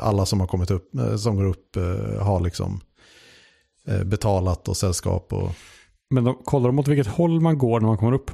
alla 0.00 0.26
som 0.26 0.40
har 0.40 0.46
kommit 0.46 0.70
upp, 0.70 0.94
eh, 0.94 1.16
som 1.16 1.36
går 1.36 1.44
upp 1.44 1.76
eh, 1.76 2.22
har 2.22 2.40
liksom 2.40 2.80
eh, 3.86 4.04
betalat 4.04 4.68
och 4.68 4.76
sällskap 4.76 5.32
och 5.32 5.50
Men 6.10 6.24
de, 6.24 6.34
kollar 6.44 6.66
de 6.68 6.78
åt 6.78 6.88
vilket 6.88 7.06
håll 7.06 7.40
man 7.40 7.58
går 7.58 7.80
när 7.80 7.88
man 7.88 7.98
kommer 7.98 8.12
upp? 8.12 8.30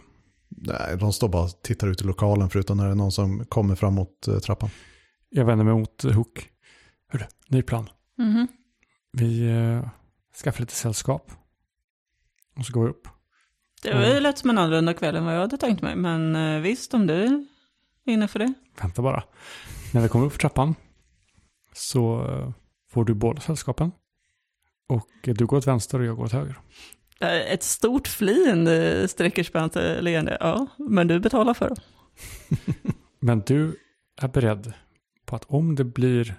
nej, 0.56 0.96
de 1.00 1.12
står 1.12 1.28
bara 1.28 1.42
och 1.42 1.62
tittar 1.62 1.86
ut 1.88 2.00
i 2.00 2.04
lokalen 2.04 2.50
förutom 2.50 2.76
när 2.76 2.84
det 2.84 2.90
är 2.90 2.94
någon 2.94 3.12
som 3.12 3.44
kommer 3.46 3.74
fram 3.74 3.94
mot 3.94 4.28
eh, 4.28 4.38
trappan. 4.38 4.70
Jag 5.30 5.44
vänder 5.44 5.64
mig 5.64 5.74
mot 5.74 6.02
Hook. 6.02 6.48
Hörru, 7.08 7.24
ny 7.48 7.62
plan. 7.62 7.88
Mhm. 8.18 8.48
Vi 9.12 9.48
eh, 9.50 9.88
skaffar 10.44 10.60
lite 10.60 10.74
sällskap. 10.74 11.32
Och 12.56 12.66
så 12.66 12.72
går 12.72 12.84
vi 12.84 12.90
upp. 12.90 13.08
Det 13.82 13.94
var 13.94 14.06
ju 14.06 14.20
lätt 14.20 14.38
som 14.38 14.50
en 14.50 14.58
annorlunda 14.58 14.94
kväll 14.94 15.16
än 15.16 15.24
vad 15.24 15.34
jag 15.34 15.40
hade 15.40 15.56
tänkt 15.56 15.82
mig. 15.82 15.96
Men 15.96 16.36
eh, 16.36 16.60
visst, 16.60 16.94
om 16.94 17.06
du 17.06 17.14
är 17.14 17.44
inne 18.12 18.28
för 18.28 18.38
det. 18.38 18.52
Vänta 18.80 19.02
bara. 19.02 19.24
När 19.94 20.00
vi 20.00 20.08
kommer 20.08 20.26
upp 20.26 20.32
för 20.32 20.38
trappan 20.38 20.74
så 21.72 22.24
eh, 22.30 22.50
får 22.90 23.04
du 23.04 23.14
båda 23.14 23.40
sällskapen. 23.40 23.92
Och 24.88 25.08
eh, 25.28 25.34
du 25.34 25.46
går 25.46 25.56
åt 25.56 25.66
vänster 25.66 25.98
och 25.98 26.04
jag 26.04 26.16
går 26.16 26.24
åt 26.24 26.32
höger. 26.32 26.58
Eh, 27.20 27.52
Ett 27.52 27.62
stort 27.62 28.08
fleende 28.08 29.08
sträcker 29.08 29.42
sig 29.42 29.52
på 29.52 29.58
hans 29.58 29.76
eh, 29.76 30.02
leende. 30.02 30.36
Ja, 30.40 30.66
men 30.78 31.08
du 31.08 31.20
betalar 31.20 31.54
för 31.54 31.68
det. 31.68 31.80
Men 33.20 33.40
du 33.40 33.76
är 34.16 34.28
beredd 34.28 34.72
på 35.26 35.36
att 35.36 35.44
om 35.44 35.74
det 35.74 35.84
blir 35.84 36.34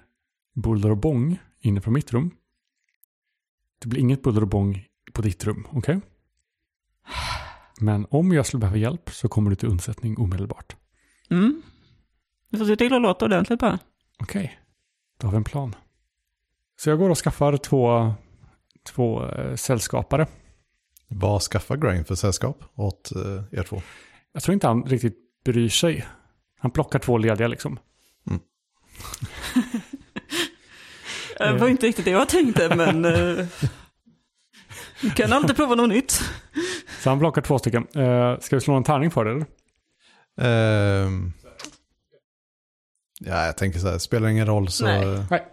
buller 0.54 0.90
och 0.90 0.96
bång 0.96 1.38
inne 1.60 1.80
på 1.80 1.90
mitt 1.90 2.12
rum. 2.12 2.30
Det 3.78 3.88
blir 3.88 4.00
inget 4.00 4.22
buller 4.22 4.42
och 4.42 4.48
bång 4.48 4.86
på 5.12 5.22
ditt 5.22 5.44
rum, 5.44 5.66
okej? 5.70 6.00
Men 7.80 8.06
om 8.10 8.32
jag 8.32 8.46
skulle 8.46 8.60
behöva 8.60 8.78
hjälp 8.78 9.10
så 9.10 9.28
kommer 9.28 9.50
du 9.50 9.56
till 9.56 9.68
undsättning 9.68 10.18
omedelbart. 10.18 10.76
Mm. 11.30 11.62
Du 12.50 12.58
får 12.58 12.64
se 12.64 12.76
till 12.76 12.94
att 12.94 13.02
låta 13.02 13.24
ordentligt 13.24 13.60
bara. 13.60 13.78
Okej, 14.18 14.58
då 15.20 15.26
har 15.26 15.32
vi 15.32 15.36
en 15.36 15.44
plan. 15.44 15.74
Så 16.76 16.90
jag 16.90 16.98
går 16.98 17.10
och 17.10 17.18
skaffar 17.18 17.56
två, 17.56 18.14
två 18.82 19.26
eh, 19.26 19.54
sällskapare. 19.54 20.26
Vad 21.08 21.42
skaffar 21.42 21.76
Grain 21.76 22.04
för 22.04 22.14
sällskap 22.14 22.64
åt 22.74 23.12
eh, 23.16 23.58
er 23.58 23.62
två? 23.62 23.82
Jag 24.32 24.42
tror 24.42 24.52
inte 24.54 24.66
han 24.66 24.82
riktigt 24.82 25.18
bryr 25.44 25.68
sig. 25.68 26.06
Han 26.58 26.70
plockar 26.70 26.98
två 26.98 27.18
lediga 27.18 27.48
liksom. 27.48 27.78
Det 31.38 31.58
var 31.58 31.68
inte 31.68 31.86
riktigt 31.86 32.04
det 32.04 32.10
jag 32.10 32.28
tänkte, 32.28 32.76
men... 32.76 33.04
eh, 33.04 33.46
Du 35.00 35.10
kan 35.10 35.32
alltid 35.32 35.56
prova 35.56 35.74
något 35.74 35.88
nytt. 35.88 36.20
Så 37.02 37.08
han 37.10 37.18
plockar 37.18 37.42
två 37.42 37.58
stycken. 37.58 37.86
Eh, 37.94 38.38
ska 38.40 38.56
vi 38.56 38.60
slå 38.60 38.74
en 38.74 38.84
tärning 38.84 39.10
för 39.10 39.24
det 39.24 39.30
eller? 39.30 39.46
Ehm, 40.40 41.32
ja, 43.20 43.46
jag 43.46 43.56
tänker 43.56 43.78
så 43.78 43.88
här, 43.88 43.98
spelar 43.98 44.28
ingen 44.28 44.46
roll 44.46 44.68
så... 44.68 44.86
Nej. 45.30 45.44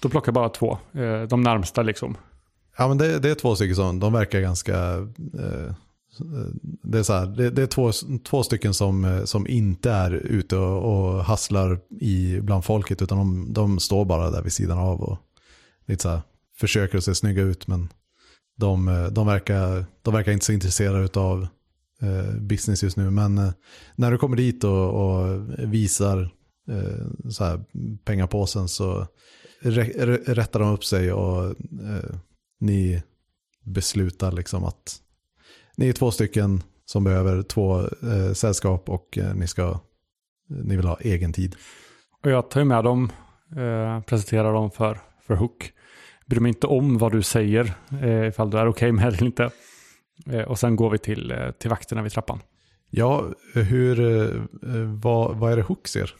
Då 0.00 0.08
plockar 0.08 0.28
jag 0.28 0.34
bara 0.34 0.48
två. 0.48 0.78
Eh, 0.94 1.22
de 1.22 1.40
närmsta 1.42 1.82
liksom. 1.82 2.16
Ja, 2.78 2.88
men 2.88 2.98
det, 2.98 3.18
det 3.18 3.30
är 3.30 3.34
två 3.34 3.56
stycken 3.56 3.76
som, 3.76 4.00
de 4.00 4.12
verkar 4.12 4.40
ganska... 4.40 4.74
Eh, 5.38 5.74
det 6.82 6.98
är 6.98 7.02
så 7.02 7.12
här, 7.12 7.26
det, 7.26 7.50
det 7.50 7.62
är 7.62 7.66
två, 7.66 7.90
två 8.24 8.42
stycken 8.42 8.74
som, 8.74 9.04
eh, 9.04 9.24
som 9.24 9.46
inte 9.46 9.90
är 9.90 10.10
ute 10.10 10.56
och, 10.56 11.14
och 11.16 11.24
hasslar 11.24 11.78
i, 12.00 12.40
bland 12.40 12.64
folket, 12.64 13.02
utan 13.02 13.18
de, 13.18 13.52
de 13.52 13.78
står 13.80 14.04
bara 14.04 14.30
där 14.30 14.42
vid 14.42 14.52
sidan 14.52 14.78
av 14.78 15.00
och 15.02 15.18
lite 15.86 16.02
så 16.02 16.08
här, 16.08 16.22
försöker 16.56 16.98
att 16.98 17.04
se 17.04 17.14
snygga 17.14 17.42
ut, 17.42 17.66
men 17.66 17.88
de, 18.56 18.88
eh, 18.88 19.06
de, 19.06 19.26
verkar, 19.26 19.84
de 20.02 20.14
verkar 20.14 20.32
inte 20.32 20.44
så 20.44 20.52
intresserade 20.52 21.20
av 21.20 21.46
eh, 22.02 22.34
business 22.40 22.82
just 22.82 22.96
nu. 22.96 23.10
Men 23.10 23.38
eh, 23.38 23.52
när 23.96 24.10
du 24.10 24.18
kommer 24.18 24.36
dit 24.36 24.64
och, 24.64 24.88
och 24.88 25.40
visar 25.58 26.22
eh, 26.70 27.30
så 27.30 27.44
här, 27.44 27.64
pengapåsen 28.04 28.68
så 28.68 29.06
rättar 29.60 30.60
de 30.60 30.72
upp 30.72 30.84
sig 30.84 31.12
och 31.12 31.44
eh, 31.82 32.16
ni 32.60 33.02
beslutar 33.62 34.32
liksom 34.32 34.64
att 34.64 35.00
ni 35.76 35.88
är 35.88 35.92
två 35.92 36.10
stycken 36.10 36.62
som 36.84 37.04
behöver 37.04 37.42
två 37.42 37.80
eh, 37.80 38.32
sällskap 38.32 38.88
och 38.88 39.18
eh, 39.18 39.34
ni, 39.34 39.46
ska, 39.46 39.80
ni 40.48 40.76
vill 40.76 40.86
ha 40.86 40.98
egen 41.00 41.32
tid. 41.32 41.56
Och 42.22 42.30
jag 42.30 42.50
tar 42.50 42.64
med 42.64 42.84
dem, 42.84 43.12
eh, 43.56 44.00
presenterar 44.00 44.52
dem 44.52 44.70
för, 44.70 45.00
för 45.26 45.34
Hook. 45.34 45.72
Bryr 46.26 46.40
mig 46.40 46.48
inte 46.48 46.66
om 46.66 46.98
vad 46.98 47.12
du 47.12 47.22
säger, 47.22 47.74
eh, 48.02 48.26
ifall 48.26 48.50
du 48.50 48.58
är 48.58 48.68
okej 48.68 48.92
med 48.92 49.04
det 49.04 49.08
eller 49.08 49.24
inte. 49.24 49.50
Eh, 50.26 50.42
och 50.42 50.58
sen 50.58 50.76
går 50.76 50.90
vi 50.90 50.98
till, 50.98 51.30
eh, 51.30 51.50
till 51.50 51.70
vakterna 51.70 52.02
vid 52.02 52.12
trappan. 52.12 52.40
Ja, 52.90 53.24
hur, 53.54 54.00
eh, 54.00 54.40
vad, 55.02 55.36
vad 55.36 55.52
är 55.52 55.56
det 55.56 55.62
Hook 55.62 55.88
ser? 55.88 56.14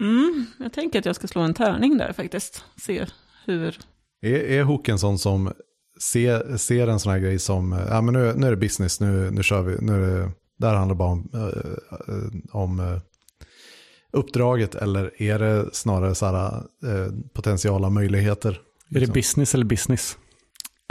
Mm, 0.00 0.46
jag 0.58 0.72
tänker 0.72 0.98
att 0.98 1.06
jag 1.06 1.16
ska 1.16 1.26
slå 1.26 1.40
en 1.40 1.54
tärning 1.54 1.98
där 1.98 2.12
faktiskt. 2.12 2.64
Se 2.76 3.06
hur... 3.46 3.78
Är, 4.22 4.34
är 4.34 4.62
Hook 4.62 4.88
en 4.88 4.98
sån 4.98 5.18
som 5.18 5.52
ser, 6.00 6.56
ser 6.56 6.88
en 6.88 7.00
sån 7.00 7.12
här 7.12 7.18
grej 7.18 7.38
som, 7.38 7.72
eh, 7.72 7.86
ja 7.88 8.00
men 8.00 8.14
nu, 8.14 8.32
nu 8.36 8.46
är 8.46 8.50
det 8.50 8.56
business, 8.56 9.00
nu, 9.00 9.30
nu 9.30 9.42
kör 9.42 9.62
vi, 9.62 9.76
nu 9.80 9.92
är 9.92 10.20
det, 10.20 10.30
där 10.58 10.74
handlar 10.74 10.94
det 10.94 10.98
bara 10.98 11.12
om, 11.12 11.30
eh, 11.34 12.14
eh, 12.14 12.30
om 12.52 12.80
eh, 12.80 12.98
uppdraget 14.12 14.74
eller 14.74 15.22
är 15.22 15.38
det 15.38 15.74
snarare 15.74 16.14
så 16.14 16.26
här, 16.26 16.56
eh, 16.56 17.12
potentiala 17.32 17.90
möjligheter? 17.90 18.60
Är 18.94 19.00
det 19.00 19.00
liksom? 19.00 19.14
business 19.14 19.54
eller 19.54 19.64
business? 19.64 20.18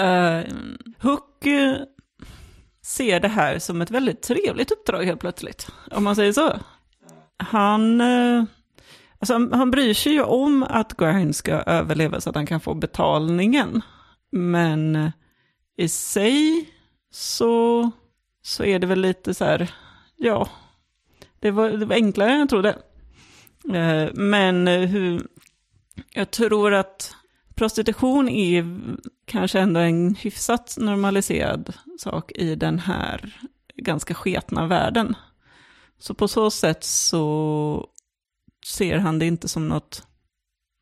Uh, 0.02 0.54
Hook... 1.00 1.46
eh, 1.46 1.76
ser 2.86 3.20
det 3.20 3.28
här 3.28 3.60
som 3.60 3.82
ett 3.82 3.92
väldigt 3.92 4.22
trevligt 4.22 4.72
uppdrag 4.72 5.04
helt 5.04 5.20
plötsligt. 5.20 5.68
Om 5.92 6.04
man 6.04 6.16
säger 6.16 6.34
så. 6.34 6.60
Han, 7.38 8.02
eh, 8.02 8.44
alltså, 9.20 9.50
han- 9.52 9.72
bryr 9.72 9.94
sig 9.94 10.12
ju 10.14 10.24
om 10.24 10.64
att 10.64 10.98
Grind 10.98 11.36
ska 11.36 11.52
överleva 11.52 12.22
så 12.22 12.30
att 12.30 12.36
han 12.36 12.46
kan 12.46 12.60
få 12.60 12.74
betalningen. 12.74 13.82
Men 14.32 15.12
i 15.78 15.90
sig 15.90 16.70
så, 17.12 17.92
så 18.42 18.64
är 18.64 18.80
det 18.80 18.88
väl 18.88 19.02
lite 19.02 19.34
så 19.34 19.46
här, 19.46 19.72
ja, 20.18 20.50
det 21.40 21.52
var, 21.52 21.70
det 21.70 21.86
var 21.86 21.96
enklare 21.96 22.32
än 22.32 22.40
jag 22.40 22.50
trodde. 22.50 22.78
Men 24.14 24.68
hur, 24.68 25.28
jag 26.14 26.32
tror 26.32 26.74
att 26.74 27.16
prostitution 27.56 28.30
är 28.30 28.66
kanske 29.26 29.60
ändå 29.60 29.80
en 29.80 30.16
hyfsat 30.16 30.76
normaliserad 30.80 31.74
sak 32.00 32.32
i 32.32 32.56
den 32.56 32.80
här 32.80 33.36
ganska 33.76 34.14
sketna 34.14 34.68
världen. 34.68 35.16
Så 36.00 36.14
på 36.14 36.28
så 36.28 36.52
sätt 36.52 36.84
så 36.84 37.88
ser 38.66 38.98
han 38.98 39.20
det 39.20 39.26
inte 39.26 39.48
som 39.48 39.68
något 39.68 40.08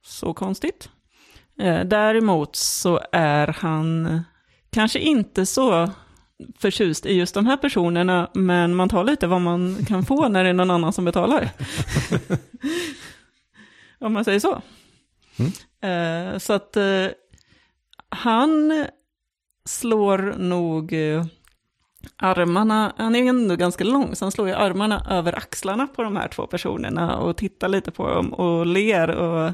så 0.05 0.33
konstigt. 0.33 0.89
Eh, 1.59 1.85
Däremot 1.85 2.55
så 2.55 2.99
är 3.11 3.47
han 3.47 4.21
kanske 4.69 4.99
inte 4.99 5.45
så 5.45 5.89
förtjust 6.57 7.05
i 7.05 7.13
just 7.13 7.33
de 7.33 7.45
här 7.45 7.57
personerna, 7.57 8.29
men 8.33 8.75
man 8.75 8.89
tar 8.89 9.03
lite 9.03 9.27
vad 9.27 9.41
man 9.41 9.85
kan 9.85 10.05
få 10.05 10.27
när 10.27 10.43
det 10.43 10.49
är 10.49 10.53
någon 10.53 10.71
annan 10.71 10.93
som 10.93 11.05
betalar. 11.05 11.49
Om 13.99 14.13
man 14.13 14.25
säger 14.25 14.39
så. 14.39 14.61
Eh, 15.81 16.37
så 16.37 16.53
att 16.53 16.77
eh, 16.77 17.07
han 18.09 18.85
slår 19.65 20.17
nog 20.37 20.93
eh, 20.93 21.25
armarna, 22.15 22.93
han 22.97 23.15
är 23.15 23.29
ändå 23.29 23.55
ganska 23.55 23.83
lång, 23.83 24.15
så 24.15 24.25
han 24.25 24.31
slår 24.31 24.47
ju 24.47 24.53
armarna 24.53 25.05
över 25.09 25.37
axlarna 25.37 25.87
på 25.87 26.03
de 26.03 26.15
här 26.15 26.27
två 26.27 26.47
personerna 26.47 27.17
och 27.17 27.37
tittar 27.37 27.69
lite 27.69 27.91
på 27.91 28.07
dem 28.09 28.33
och 28.33 28.65
ler 28.65 29.09
och 29.09 29.53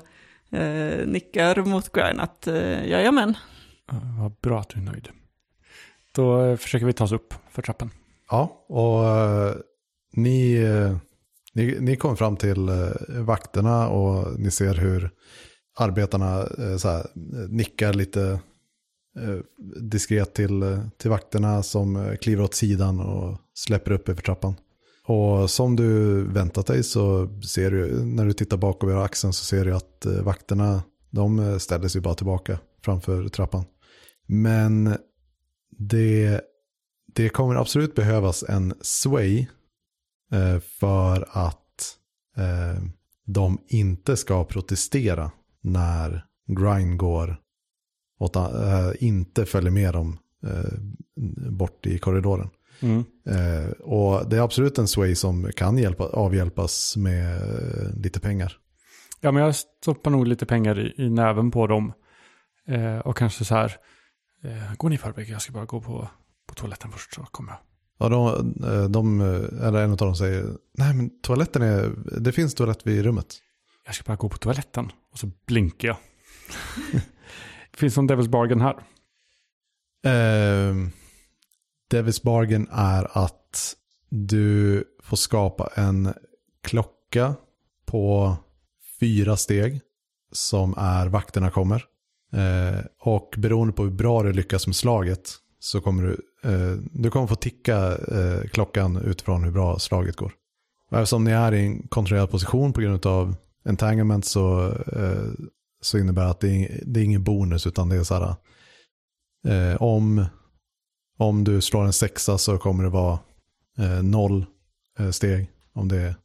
eh, 0.58 1.08
nickar 1.08 1.62
mot 1.62 1.92
Grind 1.92 2.22
att 2.22 2.48
eh, 2.48 2.88
jajamän, 2.88 3.38
Ja, 3.92 3.98
Vad 4.20 4.32
bra 4.32 4.60
att 4.60 4.70
du 4.70 4.80
är 4.80 4.84
nöjd. 4.84 5.10
Då 6.16 6.58
försöker 6.58 6.86
vi 6.86 6.94
ta 6.94 7.04
oss 7.04 7.12
upp 7.12 7.34
för 7.52 7.62
trappan. 7.62 7.92
Ja, 8.30 8.66
och 8.68 9.06
eh, 9.06 9.56
ni, 10.14 10.66
ni, 11.54 11.78
ni 11.80 11.96
kommer 11.96 12.16
fram 12.16 12.38
till 12.38 12.70
vakterna 13.08 13.88
och 13.88 14.40
ni 14.40 14.52
ser 14.52 14.74
hur 14.74 15.12
arbetarna 15.78 16.48
eh, 16.58 16.78
så 16.78 16.90
här, 16.90 17.06
nickar 17.50 17.94
lite 17.94 18.40
eh, 19.20 19.40
diskret 19.82 20.34
till, 20.34 20.64
eh, 20.64 20.80
till 20.98 21.10
vakterna 21.10 21.64
som 21.64 21.96
eh, 21.96 22.16
kliver 22.16 22.44
åt 22.44 22.54
sidan 22.54 23.00
och 23.00 23.38
släpper 23.54 23.92
upp 23.92 24.10
över 24.10 24.22
trappan. 24.22 24.56
Och 25.06 25.50
som 25.50 25.76
du 25.76 26.24
väntat 26.24 26.68
dig 26.68 26.84
så 26.84 27.30
ser 27.42 27.72
du, 27.72 28.06
när 28.06 28.26
du 28.26 28.34
tittar 28.34 28.58
bakom 28.58 28.90
över 28.90 29.04
axeln 29.04 29.34
så 29.34 29.46
ser 29.46 29.66
du 29.66 29.76
att 29.76 30.06
eh, 30.06 30.22
vakterna, 30.22 30.84
de 31.10 31.40
eh, 31.40 31.58
ställer 31.58 31.88
sig 31.88 32.02
bara 32.02 32.16
tillbaka 32.16 32.60
framför 32.84 33.28
trappan. 33.28 33.66
Men 34.28 34.96
det 35.78 36.42
det 37.18 37.30
kommer 37.30 37.56
absolut 37.56 37.96
behövas 37.96 38.44
en 38.44 38.74
sway 38.82 39.48
eh, 40.32 40.60
för 40.60 41.28
att 41.32 41.96
eh, 42.38 42.84
de 43.26 43.58
inte 43.68 44.18
ska 44.18 44.44
protestera 44.44 45.32
när 45.68 46.26
Grind 46.48 46.98
går 46.98 47.42
åt, 48.20 48.36
eh, 48.36 48.92
inte 49.00 49.46
följer 49.46 49.72
med 49.72 49.94
dem 49.94 50.18
eh, 50.44 50.80
bort 51.52 51.86
i 51.86 52.00
korridoren. 52.00 52.50
Mm. 52.80 53.04
Eh, 53.26 53.72
och 53.72 54.30
det 54.30 54.38
är 54.38 54.42
absolut 54.42 54.78
en 54.78 54.88
sway 54.88 55.16
som 55.16 55.52
kan 55.56 55.78
hjälpa, 55.78 56.04
avhjälpas 56.04 56.98
med 56.98 57.42
lite 58.04 58.20
pengar. 58.20 58.58
Ja, 59.22 59.32
men 59.32 59.44
jag 59.44 59.56
stoppar 59.56 60.12
nog 60.12 60.28
lite 60.28 60.46
pengar 60.46 60.80
i, 60.80 60.94
i 60.98 61.10
näven 61.10 61.52
på 61.52 61.68
dem. 61.68 61.94
Och 63.04 63.18
kanske 63.18 63.46
så 63.46 63.56
här, 63.56 63.76
eh, 64.44 64.76
gå 64.78 64.90
ni 64.90 64.96
i 64.96 64.98
förväg, 64.98 65.30
jag 65.30 65.42
ska 65.42 65.54
bara 65.54 65.66
gå 65.66 65.82
på, 65.82 66.10
på 66.48 66.56
toaletten 66.56 66.92
först 66.92 67.14
så 67.14 67.22
kommer 67.22 67.52
jag. 67.52 67.60
Ja, 68.00 68.10
de, 68.10 68.92
de, 68.92 69.22
eller 69.62 69.84
en 69.84 69.92
av 69.92 69.98
dem 69.98 70.16
säger, 70.16 70.46
nej 70.78 70.94
men 70.94 71.22
toaletten 71.22 71.62
är, 71.62 71.92
det 72.20 72.32
finns 72.32 72.56
toalett 72.56 72.88
vid 72.88 73.04
rummet. 73.04 73.36
Jag 73.88 73.96
ska 73.96 74.04
bara 74.04 74.16
gå 74.16 74.30
på 74.30 74.38
toaletten. 74.38 74.92
Och 75.12 75.20
så 75.20 75.32
blinkar 75.46 75.88
jag. 75.88 75.98
Finns 77.74 77.96
det 77.96 78.02
någon 78.02 78.10
Devil's 78.10 78.30
Bargain 78.30 78.62
här? 78.62 78.76
Uh, 80.06 80.88
Devil's 81.92 82.24
Bargain 82.24 82.68
är 82.72 83.18
att 83.18 83.76
du 84.10 84.84
får 85.04 85.18
skapa 85.18 85.70
en 85.76 86.14
klocka 86.64 87.36
på 87.86 88.36
fyra 89.00 89.38
steg 89.38 89.82
som 90.32 90.74
är 90.78 91.08
vakterna 91.08 91.50
kommer. 91.50 91.84
Uh, 92.34 92.86
och 93.00 93.34
beroende 93.38 93.74
på 93.74 93.84
hur 93.84 93.92
bra 93.92 94.24
du 94.24 94.34
lyckas 94.34 94.68
med 94.68 94.76
slaget 94.76 95.36
så 95.60 95.82
kommer 95.82 96.04
du, 96.04 96.50
uh, 96.50 96.78
du 96.92 97.10
kommer 97.10 97.28
få 97.28 97.36
ticka 97.36 97.98
eh, 97.98 98.50
klockan 98.52 98.98
utifrån 98.98 99.44
hur 99.44 99.52
bra 99.52 99.80
slaget 99.80 100.16
går. 100.16 100.34
Eftersom 100.92 101.24
ni 101.24 101.32
är 101.32 101.54
i 101.54 101.66
en 101.66 101.88
kontrollerad 101.88 102.32
position 102.32 102.74
på 102.74 102.82
grund 102.82 103.06
av 103.06 103.36
entanglement 103.68 104.26
så, 104.26 104.72
eh, 104.72 105.32
så 105.82 105.98
innebär 105.98 106.26
att 106.26 106.40
det 106.40 106.50
är, 106.50 106.84
det 106.86 107.00
är 107.00 107.04
ingen 107.04 107.24
bonus 107.24 107.68
utan 107.68 107.90
det 107.90 107.96
är 107.96 108.04
så 108.04 108.14
här 108.14 108.36
Eh, 109.48 109.82
om, 109.82 110.26
om 111.18 111.44
du 111.44 111.62
slår 111.62 111.86
en 111.86 111.94
sexa 111.94 112.38
så 112.38 112.58
kommer 112.58 112.84
det 112.84 112.90
vara 112.90 113.20
eh, 113.78 114.04
noll 114.04 114.46
steg. 115.12 115.48
Om 115.74 115.88
det 115.88 116.16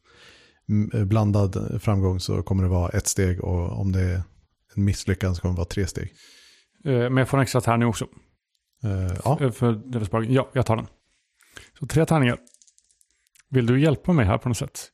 är 0.93 1.05
blandad 1.05 1.81
framgång 1.83 2.21
så 2.21 2.43
kommer 2.43 2.63
det 2.63 2.69
vara 2.69 2.89
ett 2.89 3.07
steg 3.07 3.45
och 3.45 3.81
om 3.81 3.93
det 3.93 4.01
är 4.01 4.23
en 4.75 4.85
misslyckande 4.85 5.35
så 5.35 5.43
kommer 5.43 5.55
det 5.55 5.59
vara 5.59 5.69
tre 5.69 5.87
steg. 5.87 6.13
Men 6.85 7.17
jag 7.17 7.29
får 7.29 7.39
en 7.39 7.43
extra 7.43 7.61
tärning 7.61 7.89
också. 7.89 8.07
Eh, 8.85 9.17
ja, 9.25 9.53
för. 9.53 10.23
Ja, 10.23 10.51
jag 10.53 10.67
tar 10.67 10.77
den. 10.77 10.87
Så 11.79 11.87
tre 11.87 12.07
tärningar. 12.07 12.39
Vill 13.49 13.67
du 13.67 13.81
hjälpa 13.81 14.13
mig 14.13 14.27
här 14.27 14.39
på 14.39 14.49
något 14.49 14.59
sätt? 14.59 14.89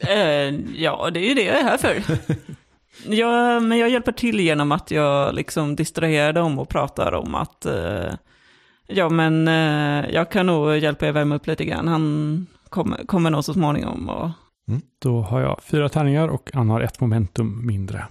Eh, 0.00 0.54
ja, 0.76 1.10
det 1.10 1.20
är 1.20 1.28
ju 1.28 1.34
det 1.34 1.44
jag 1.44 1.58
är 1.58 1.62
här 1.62 1.78
för. 1.78 2.02
Ja, 3.06 3.60
men 3.60 3.78
jag 3.78 3.90
hjälper 3.90 4.12
till 4.12 4.40
genom 4.40 4.72
att 4.72 4.90
jag 4.90 5.34
liksom 5.34 5.76
distraherar 5.76 6.32
dem 6.32 6.58
och 6.58 6.68
pratar 6.68 7.12
om 7.12 7.34
att 7.34 7.66
eh, 7.66 8.14
ja, 8.86 9.08
men 9.08 9.48
eh, 9.48 10.10
jag 10.14 10.30
kan 10.30 10.46
nog 10.46 10.76
hjälpa 10.76 11.06
er 11.06 11.12
värma 11.12 11.34
upp 11.34 11.46
lite 11.46 11.64
grann. 11.64 11.88
Han 11.88 12.46
kommer, 12.68 13.04
kommer 13.06 13.30
nog 13.30 13.44
så 13.44 13.54
småningom. 13.54 14.08
Och, 14.08 14.30
Då 14.98 15.20
har 15.20 15.40
jag 15.40 15.62
fyra 15.62 15.88
tärningar 15.88 16.28
och 16.28 16.50
Anna 16.54 16.72
har 16.72 16.80
ett 16.80 17.00
momentum 17.00 17.66
mindre. 17.66 18.06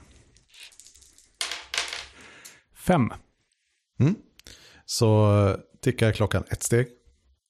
Fem. 2.76 3.14
så 4.86 5.40
eh, 5.48 5.56
tickar 5.82 6.12
klockan 6.12 6.44
ett 6.50 6.64
steg. 6.64 6.88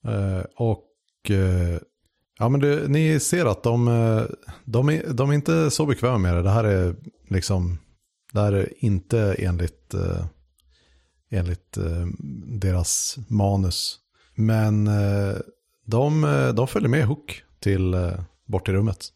Eh, 0.07 0.43
och 0.55 0.85
eh, 1.31 1.79
ja, 2.39 2.49
men 2.49 2.59
du, 2.59 2.87
ni 2.87 3.19
ser 3.19 3.45
att 3.45 3.63
de, 3.63 3.87
eh, 3.87 4.23
de, 4.65 4.89
är, 4.89 5.13
de 5.13 5.29
är 5.29 5.33
inte 5.33 5.71
så 5.71 5.85
bekväma 5.85 6.17
med 6.17 6.35
det. 6.35 6.41
Det 6.41 6.49
här 6.49 6.63
är 6.63 6.95
liksom, 7.27 7.77
det 8.33 8.39
här 8.39 8.53
är 8.53 8.73
inte 8.77 9.35
enligt, 9.39 9.93
eh, 9.93 10.25
enligt 11.29 11.77
eh, 11.77 12.07
deras 12.45 13.17
manus. 13.27 13.99
Men 14.35 14.89
de, 15.85 16.21
de 16.55 16.67
följer 16.67 16.89
med 16.89 17.05
Hook 17.05 17.43
till 17.59 17.95
bort 18.45 18.65
till 18.65 18.73
rummet. 18.73 19.07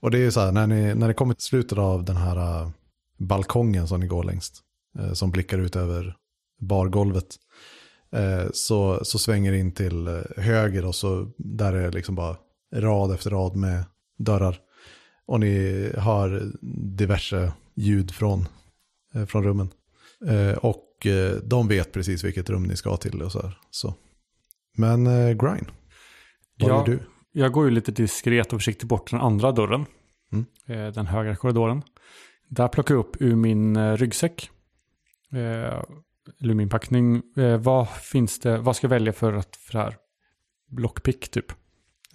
Och 0.00 0.10
det 0.10 0.18
är 0.18 0.22
ju 0.22 0.30
så 0.30 0.40
här, 0.40 0.52
när 0.52 0.66
ni, 0.66 0.94
när 0.94 1.08
ni 1.08 1.14
kommer 1.14 1.34
till 1.34 1.44
slutet 1.44 1.78
av 1.78 2.04
den 2.04 2.16
här 2.16 2.70
balkongen 3.18 3.88
som 3.88 4.00
ni 4.00 4.06
går 4.06 4.24
längst, 4.24 4.62
som 5.12 5.30
blickar 5.30 5.58
ut 5.58 5.76
över 5.76 6.16
bargolvet, 6.60 7.36
så, 8.52 9.04
så 9.04 9.18
svänger 9.18 9.52
det 9.52 9.58
in 9.58 9.72
till 9.72 10.22
höger 10.36 10.84
och 10.84 10.94
så 10.94 11.30
där 11.38 11.72
är 11.72 11.82
det 11.82 11.96
liksom 11.96 12.14
bara 12.14 12.36
rad 12.80 13.12
efter 13.12 13.30
rad 13.30 13.56
med 13.56 13.84
dörrar. 14.18 14.58
Och 15.26 15.40
ni 15.40 15.90
hör 15.96 16.52
diverse 16.96 17.52
ljud 17.74 18.10
från, 18.10 18.48
eh, 19.14 19.24
från 19.26 19.44
rummen. 19.44 19.70
Eh, 20.26 20.56
och 20.58 21.06
eh, 21.06 21.36
de 21.36 21.68
vet 21.68 21.92
precis 21.92 22.24
vilket 22.24 22.50
rum 22.50 22.62
ni 22.62 22.76
ska 22.76 22.96
till 22.96 23.22
och 23.22 23.32
så. 23.32 23.42
Här, 23.42 23.58
så. 23.70 23.94
Men 24.76 25.04
Grind, 25.38 25.66
vad 26.60 26.70
Ja. 26.70 26.78
gör 26.78 26.84
du? 26.84 27.00
Jag 27.32 27.52
går 27.52 27.64
ju 27.64 27.70
lite 27.70 27.92
diskret 27.92 28.52
och 28.52 28.60
försiktigt 28.60 28.88
bort 28.88 29.10
den 29.10 29.20
andra 29.20 29.52
dörren. 29.52 29.86
Mm. 30.32 30.92
Den 30.92 31.06
högra 31.06 31.36
korridoren. 31.36 31.82
Där 32.48 32.68
plockar 32.68 32.94
jag 32.94 33.00
upp 33.00 33.16
ur 33.22 33.36
min 33.36 33.96
ryggsäck. 33.96 34.50
Eller 35.32 36.54
min 36.54 36.68
packning. 36.68 37.22
Vad 37.60 37.88
finns 37.88 38.40
det? 38.40 38.58
Vad 38.58 38.76
ska 38.76 38.84
jag 38.84 38.90
välja 38.90 39.12
för, 39.12 39.32
att, 39.32 39.56
för 39.56 39.72
det 39.72 39.78
här? 39.78 39.96
Blockpick 40.70 41.28
typ. 41.30 41.52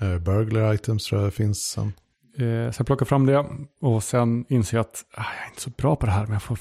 Eh, 0.01 0.17
burglar 0.19 0.73
items 0.73 1.05
tror 1.05 1.21
jag 1.23 1.33
finns 1.33 1.59
sen. 1.63 1.93
Eh, 2.37 2.71
Så 2.71 2.79
jag 2.79 2.85
plockar 2.87 3.05
fram 3.05 3.25
det 3.25 3.45
och 3.81 4.03
sen 4.03 4.45
inser 4.49 4.77
jag 4.77 4.81
att 4.81 5.05
ah, 5.13 5.23
jag 5.37 5.43
är 5.45 5.49
inte 5.49 5.61
så 5.61 5.69
bra 5.69 5.95
på 5.95 6.05
det 6.05 6.11
här 6.11 6.23
men 6.23 6.33
jag 6.33 6.43
får, 6.43 6.59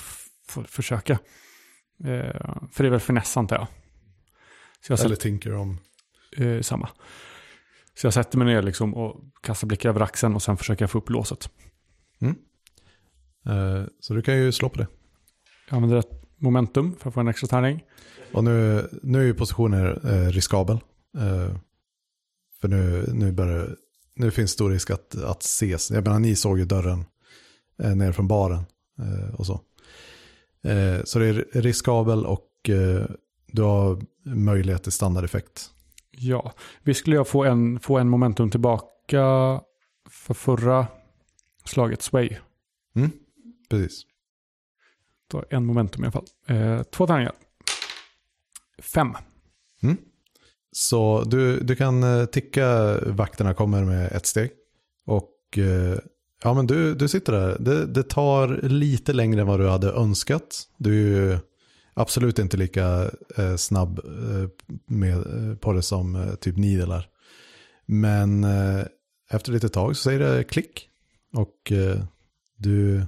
får 0.49 0.63
försöka. 0.63 1.13
Eh, 2.05 2.59
För 2.73 2.83
det 2.83 2.87
är 2.87 2.91
väl 2.91 3.01
finess 3.01 3.37
antar 3.37 3.57
jag. 3.57 3.67
Så 4.87 4.93
jag 4.93 5.01
Eller 5.01 5.09
sätter, 5.09 5.23
Tinker 5.23 5.55
om 5.55 5.79
eh, 6.37 6.61
samma. 6.61 6.89
Så 7.95 8.07
jag 8.07 8.15
sätter 8.15 8.39
mig 8.39 8.47
ner 8.47 8.63
liksom 8.63 8.95
och 8.95 9.21
kastar 9.43 9.67
blickar 9.67 9.89
över 9.89 10.01
axeln 10.01 10.35
och 10.35 10.43
sen 10.43 10.57
försöker 10.57 10.83
jag 10.83 10.91
få 10.91 10.99
upp 10.99 11.11
låset. 11.11 11.51
Eh, 13.47 13.85
så 14.01 14.15
du 14.15 14.23
kan 14.23 14.37
ju 14.37 14.53
slå 14.53 14.69
på 14.69 14.79
det. 14.79 14.87
Jag 15.69 15.77
använder 15.77 15.97
ett 15.99 16.23
momentum 16.39 16.97
för 16.99 17.09
att 17.09 17.15
få 17.15 17.21
en 17.21 17.29
extra 17.29 17.47
tärning. 17.49 17.85
Och 18.33 18.45
nu, 18.45 18.89
nu 19.03 19.21
är 19.21 19.25
ju 19.25 19.35
positionen 19.35 19.87
eh, 19.87 20.29
riskabel. 20.29 20.79
För 22.61 22.69
nu, 22.69 23.11
nu, 23.15 23.33
börjar, 23.33 23.77
nu 24.15 24.31
finns 24.31 24.51
stor 24.51 24.71
risk 24.71 24.91
att, 24.91 25.15
att 25.25 25.43
ses. 25.43 25.91
Jag 25.91 26.05
menar, 26.05 26.19
ni 26.19 26.37
såg 26.37 26.59
ju 26.59 26.65
dörren 26.65 27.05
eh, 27.83 27.97
ner 27.97 28.13
från 28.13 28.29
baren 28.29 28.65
eh, 28.99 29.35
och 29.35 29.47
så. 29.47 29.61
Eh, 30.63 31.05
så 31.05 31.19
det 31.19 31.27
är 31.27 31.61
riskabel 31.61 32.27
och 32.27 32.69
eh, 32.69 33.07
du 33.47 33.63
har 33.63 34.03
möjlighet 34.25 34.83
till 34.83 34.93
standardeffekt. 34.93 35.71
Ja, 36.11 36.53
vi 36.83 36.95
skulle 36.95 37.17
jag 37.17 37.29
få 37.29 37.45
en, 37.45 37.81
få 37.81 37.99
en 37.99 38.09
momentum 38.09 38.51
tillbaka 38.51 39.21
för 40.11 40.35
förra 40.35 40.87
slaget, 41.65 42.03
Sway. 42.03 42.37
Mm, 42.95 43.11
precis. 43.71 44.03
Då 45.31 45.45
en 45.51 45.67
momentum 45.67 46.05
i 46.05 46.07
alla 46.07 46.13
fall. 46.13 46.27
Eh, 46.47 46.83
två 46.83 47.07
tärningar. 47.07 47.33
Fem. 48.79 49.15
Så 50.73 51.25
du, 51.25 51.61
du 51.61 51.77
kan 51.77 52.03
eh, 52.03 52.25
ticka 52.25 52.99
vakterna 53.07 53.55
kommer 53.55 53.85
med 53.85 54.13
ett 54.13 54.27
steg. 54.27 54.51
Och 55.07 55.59
eh, 55.59 55.99
ja, 56.43 56.55
men 56.55 56.67
du, 56.67 56.95
du 56.95 57.09
sitter 57.09 57.33
där. 57.33 57.57
Det, 57.61 57.87
det 57.87 58.03
tar 58.03 58.49
lite 58.63 59.13
längre 59.13 59.41
än 59.41 59.47
vad 59.47 59.61
du 59.61 59.69
hade 59.69 59.91
önskat. 59.93 60.63
Du 60.77 61.17
är 61.17 61.31
ju 61.31 61.39
absolut 61.95 62.39
inte 62.39 62.57
lika 62.57 63.11
eh, 63.37 63.57
snabb 63.57 63.99
eh, 63.99 64.49
med, 64.87 65.17
eh, 65.17 65.57
på 65.57 65.73
det 65.73 65.83
som 65.83 66.17
eh, 66.17 66.35
typ 66.35 66.57
Nidelar. 66.57 67.09
Men 67.87 68.45
eh, 68.45 68.85
efter 69.31 69.53
lite 69.53 69.69
tag 69.69 69.97
så 69.97 70.03
säger 70.03 70.19
det 70.19 70.45
klick. 70.45 70.89
Och 71.33 71.73
eh, 71.73 72.05
du 72.57 73.07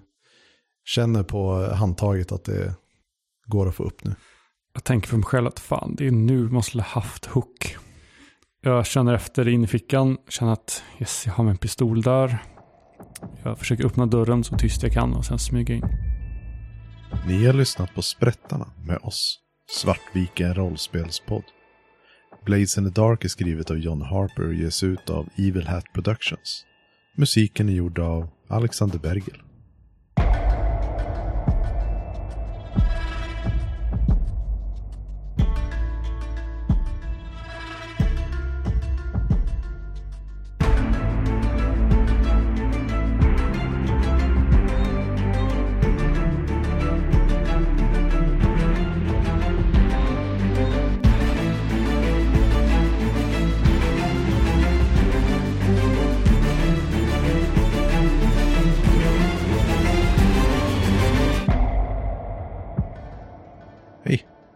känner 0.84 1.22
på 1.22 1.54
handtaget 1.54 2.32
att 2.32 2.44
det 2.44 2.74
går 3.46 3.68
att 3.68 3.74
få 3.74 3.82
upp 3.82 4.04
nu. 4.04 4.14
Jag 4.74 4.84
tänker 4.84 5.08
för 5.08 5.16
mig 5.16 5.24
själv 5.24 5.46
att 5.46 5.60
fan, 5.60 5.94
det 5.98 6.06
är 6.06 6.10
nu 6.10 6.48
man 6.48 6.62
skulle 6.62 6.82
haft 6.82 7.26
hook. 7.26 7.76
Jag 8.62 8.86
känner 8.86 9.14
efter 9.14 9.48
in 9.48 9.64
i 9.64 9.66
fickan, 9.66 10.18
känner 10.28 10.52
att 10.52 10.84
yes, 10.98 11.22
jag 11.26 11.32
har 11.32 11.44
min 11.44 11.56
pistol 11.56 12.02
där. 12.02 12.38
Jag 13.42 13.58
försöker 13.58 13.86
öppna 13.86 14.06
dörren 14.06 14.44
så 14.44 14.56
tyst 14.56 14.82
jag 14.82 14.92
kan 14.92 15.14
och 15.14 15.24
sen 15.24 15.38
smyga 15.38 15.74
in. 15.74 15.84
Ni 17.26 17.46
har 17.46 17.52
lyssnat 17.52 17.94
på 17.94 18.02
Sprättarna 18.02 18.72
med 18.86 18.98
oss, 19.02 19.38
Svartviken 19.70 20.54
rollspelspodd. 20.54 21.44
Blades 22.44 22.78
in 22.78 22.84
the 22.84 23.00
Dark 23.00 23.24
är 23.24 23.28
skrivet 23.28 23.70
av 23.70 23.78
John 23.78 24.02
Harper 24.02 24.46
och 24.46 24.54
ges 24.54 24.82
ut 24.82 25.10
av 25.10 25.28
Evil 25.36 25.66
Hat 25.66 25.84
Productions. 25.94 26.64
Musiken 27.16 27.68
är 27.68 27.72
gjord 27.72 27.98
av 27.98 28.28
Alexander 28.48 28.98
Bergel. 28.98 29.42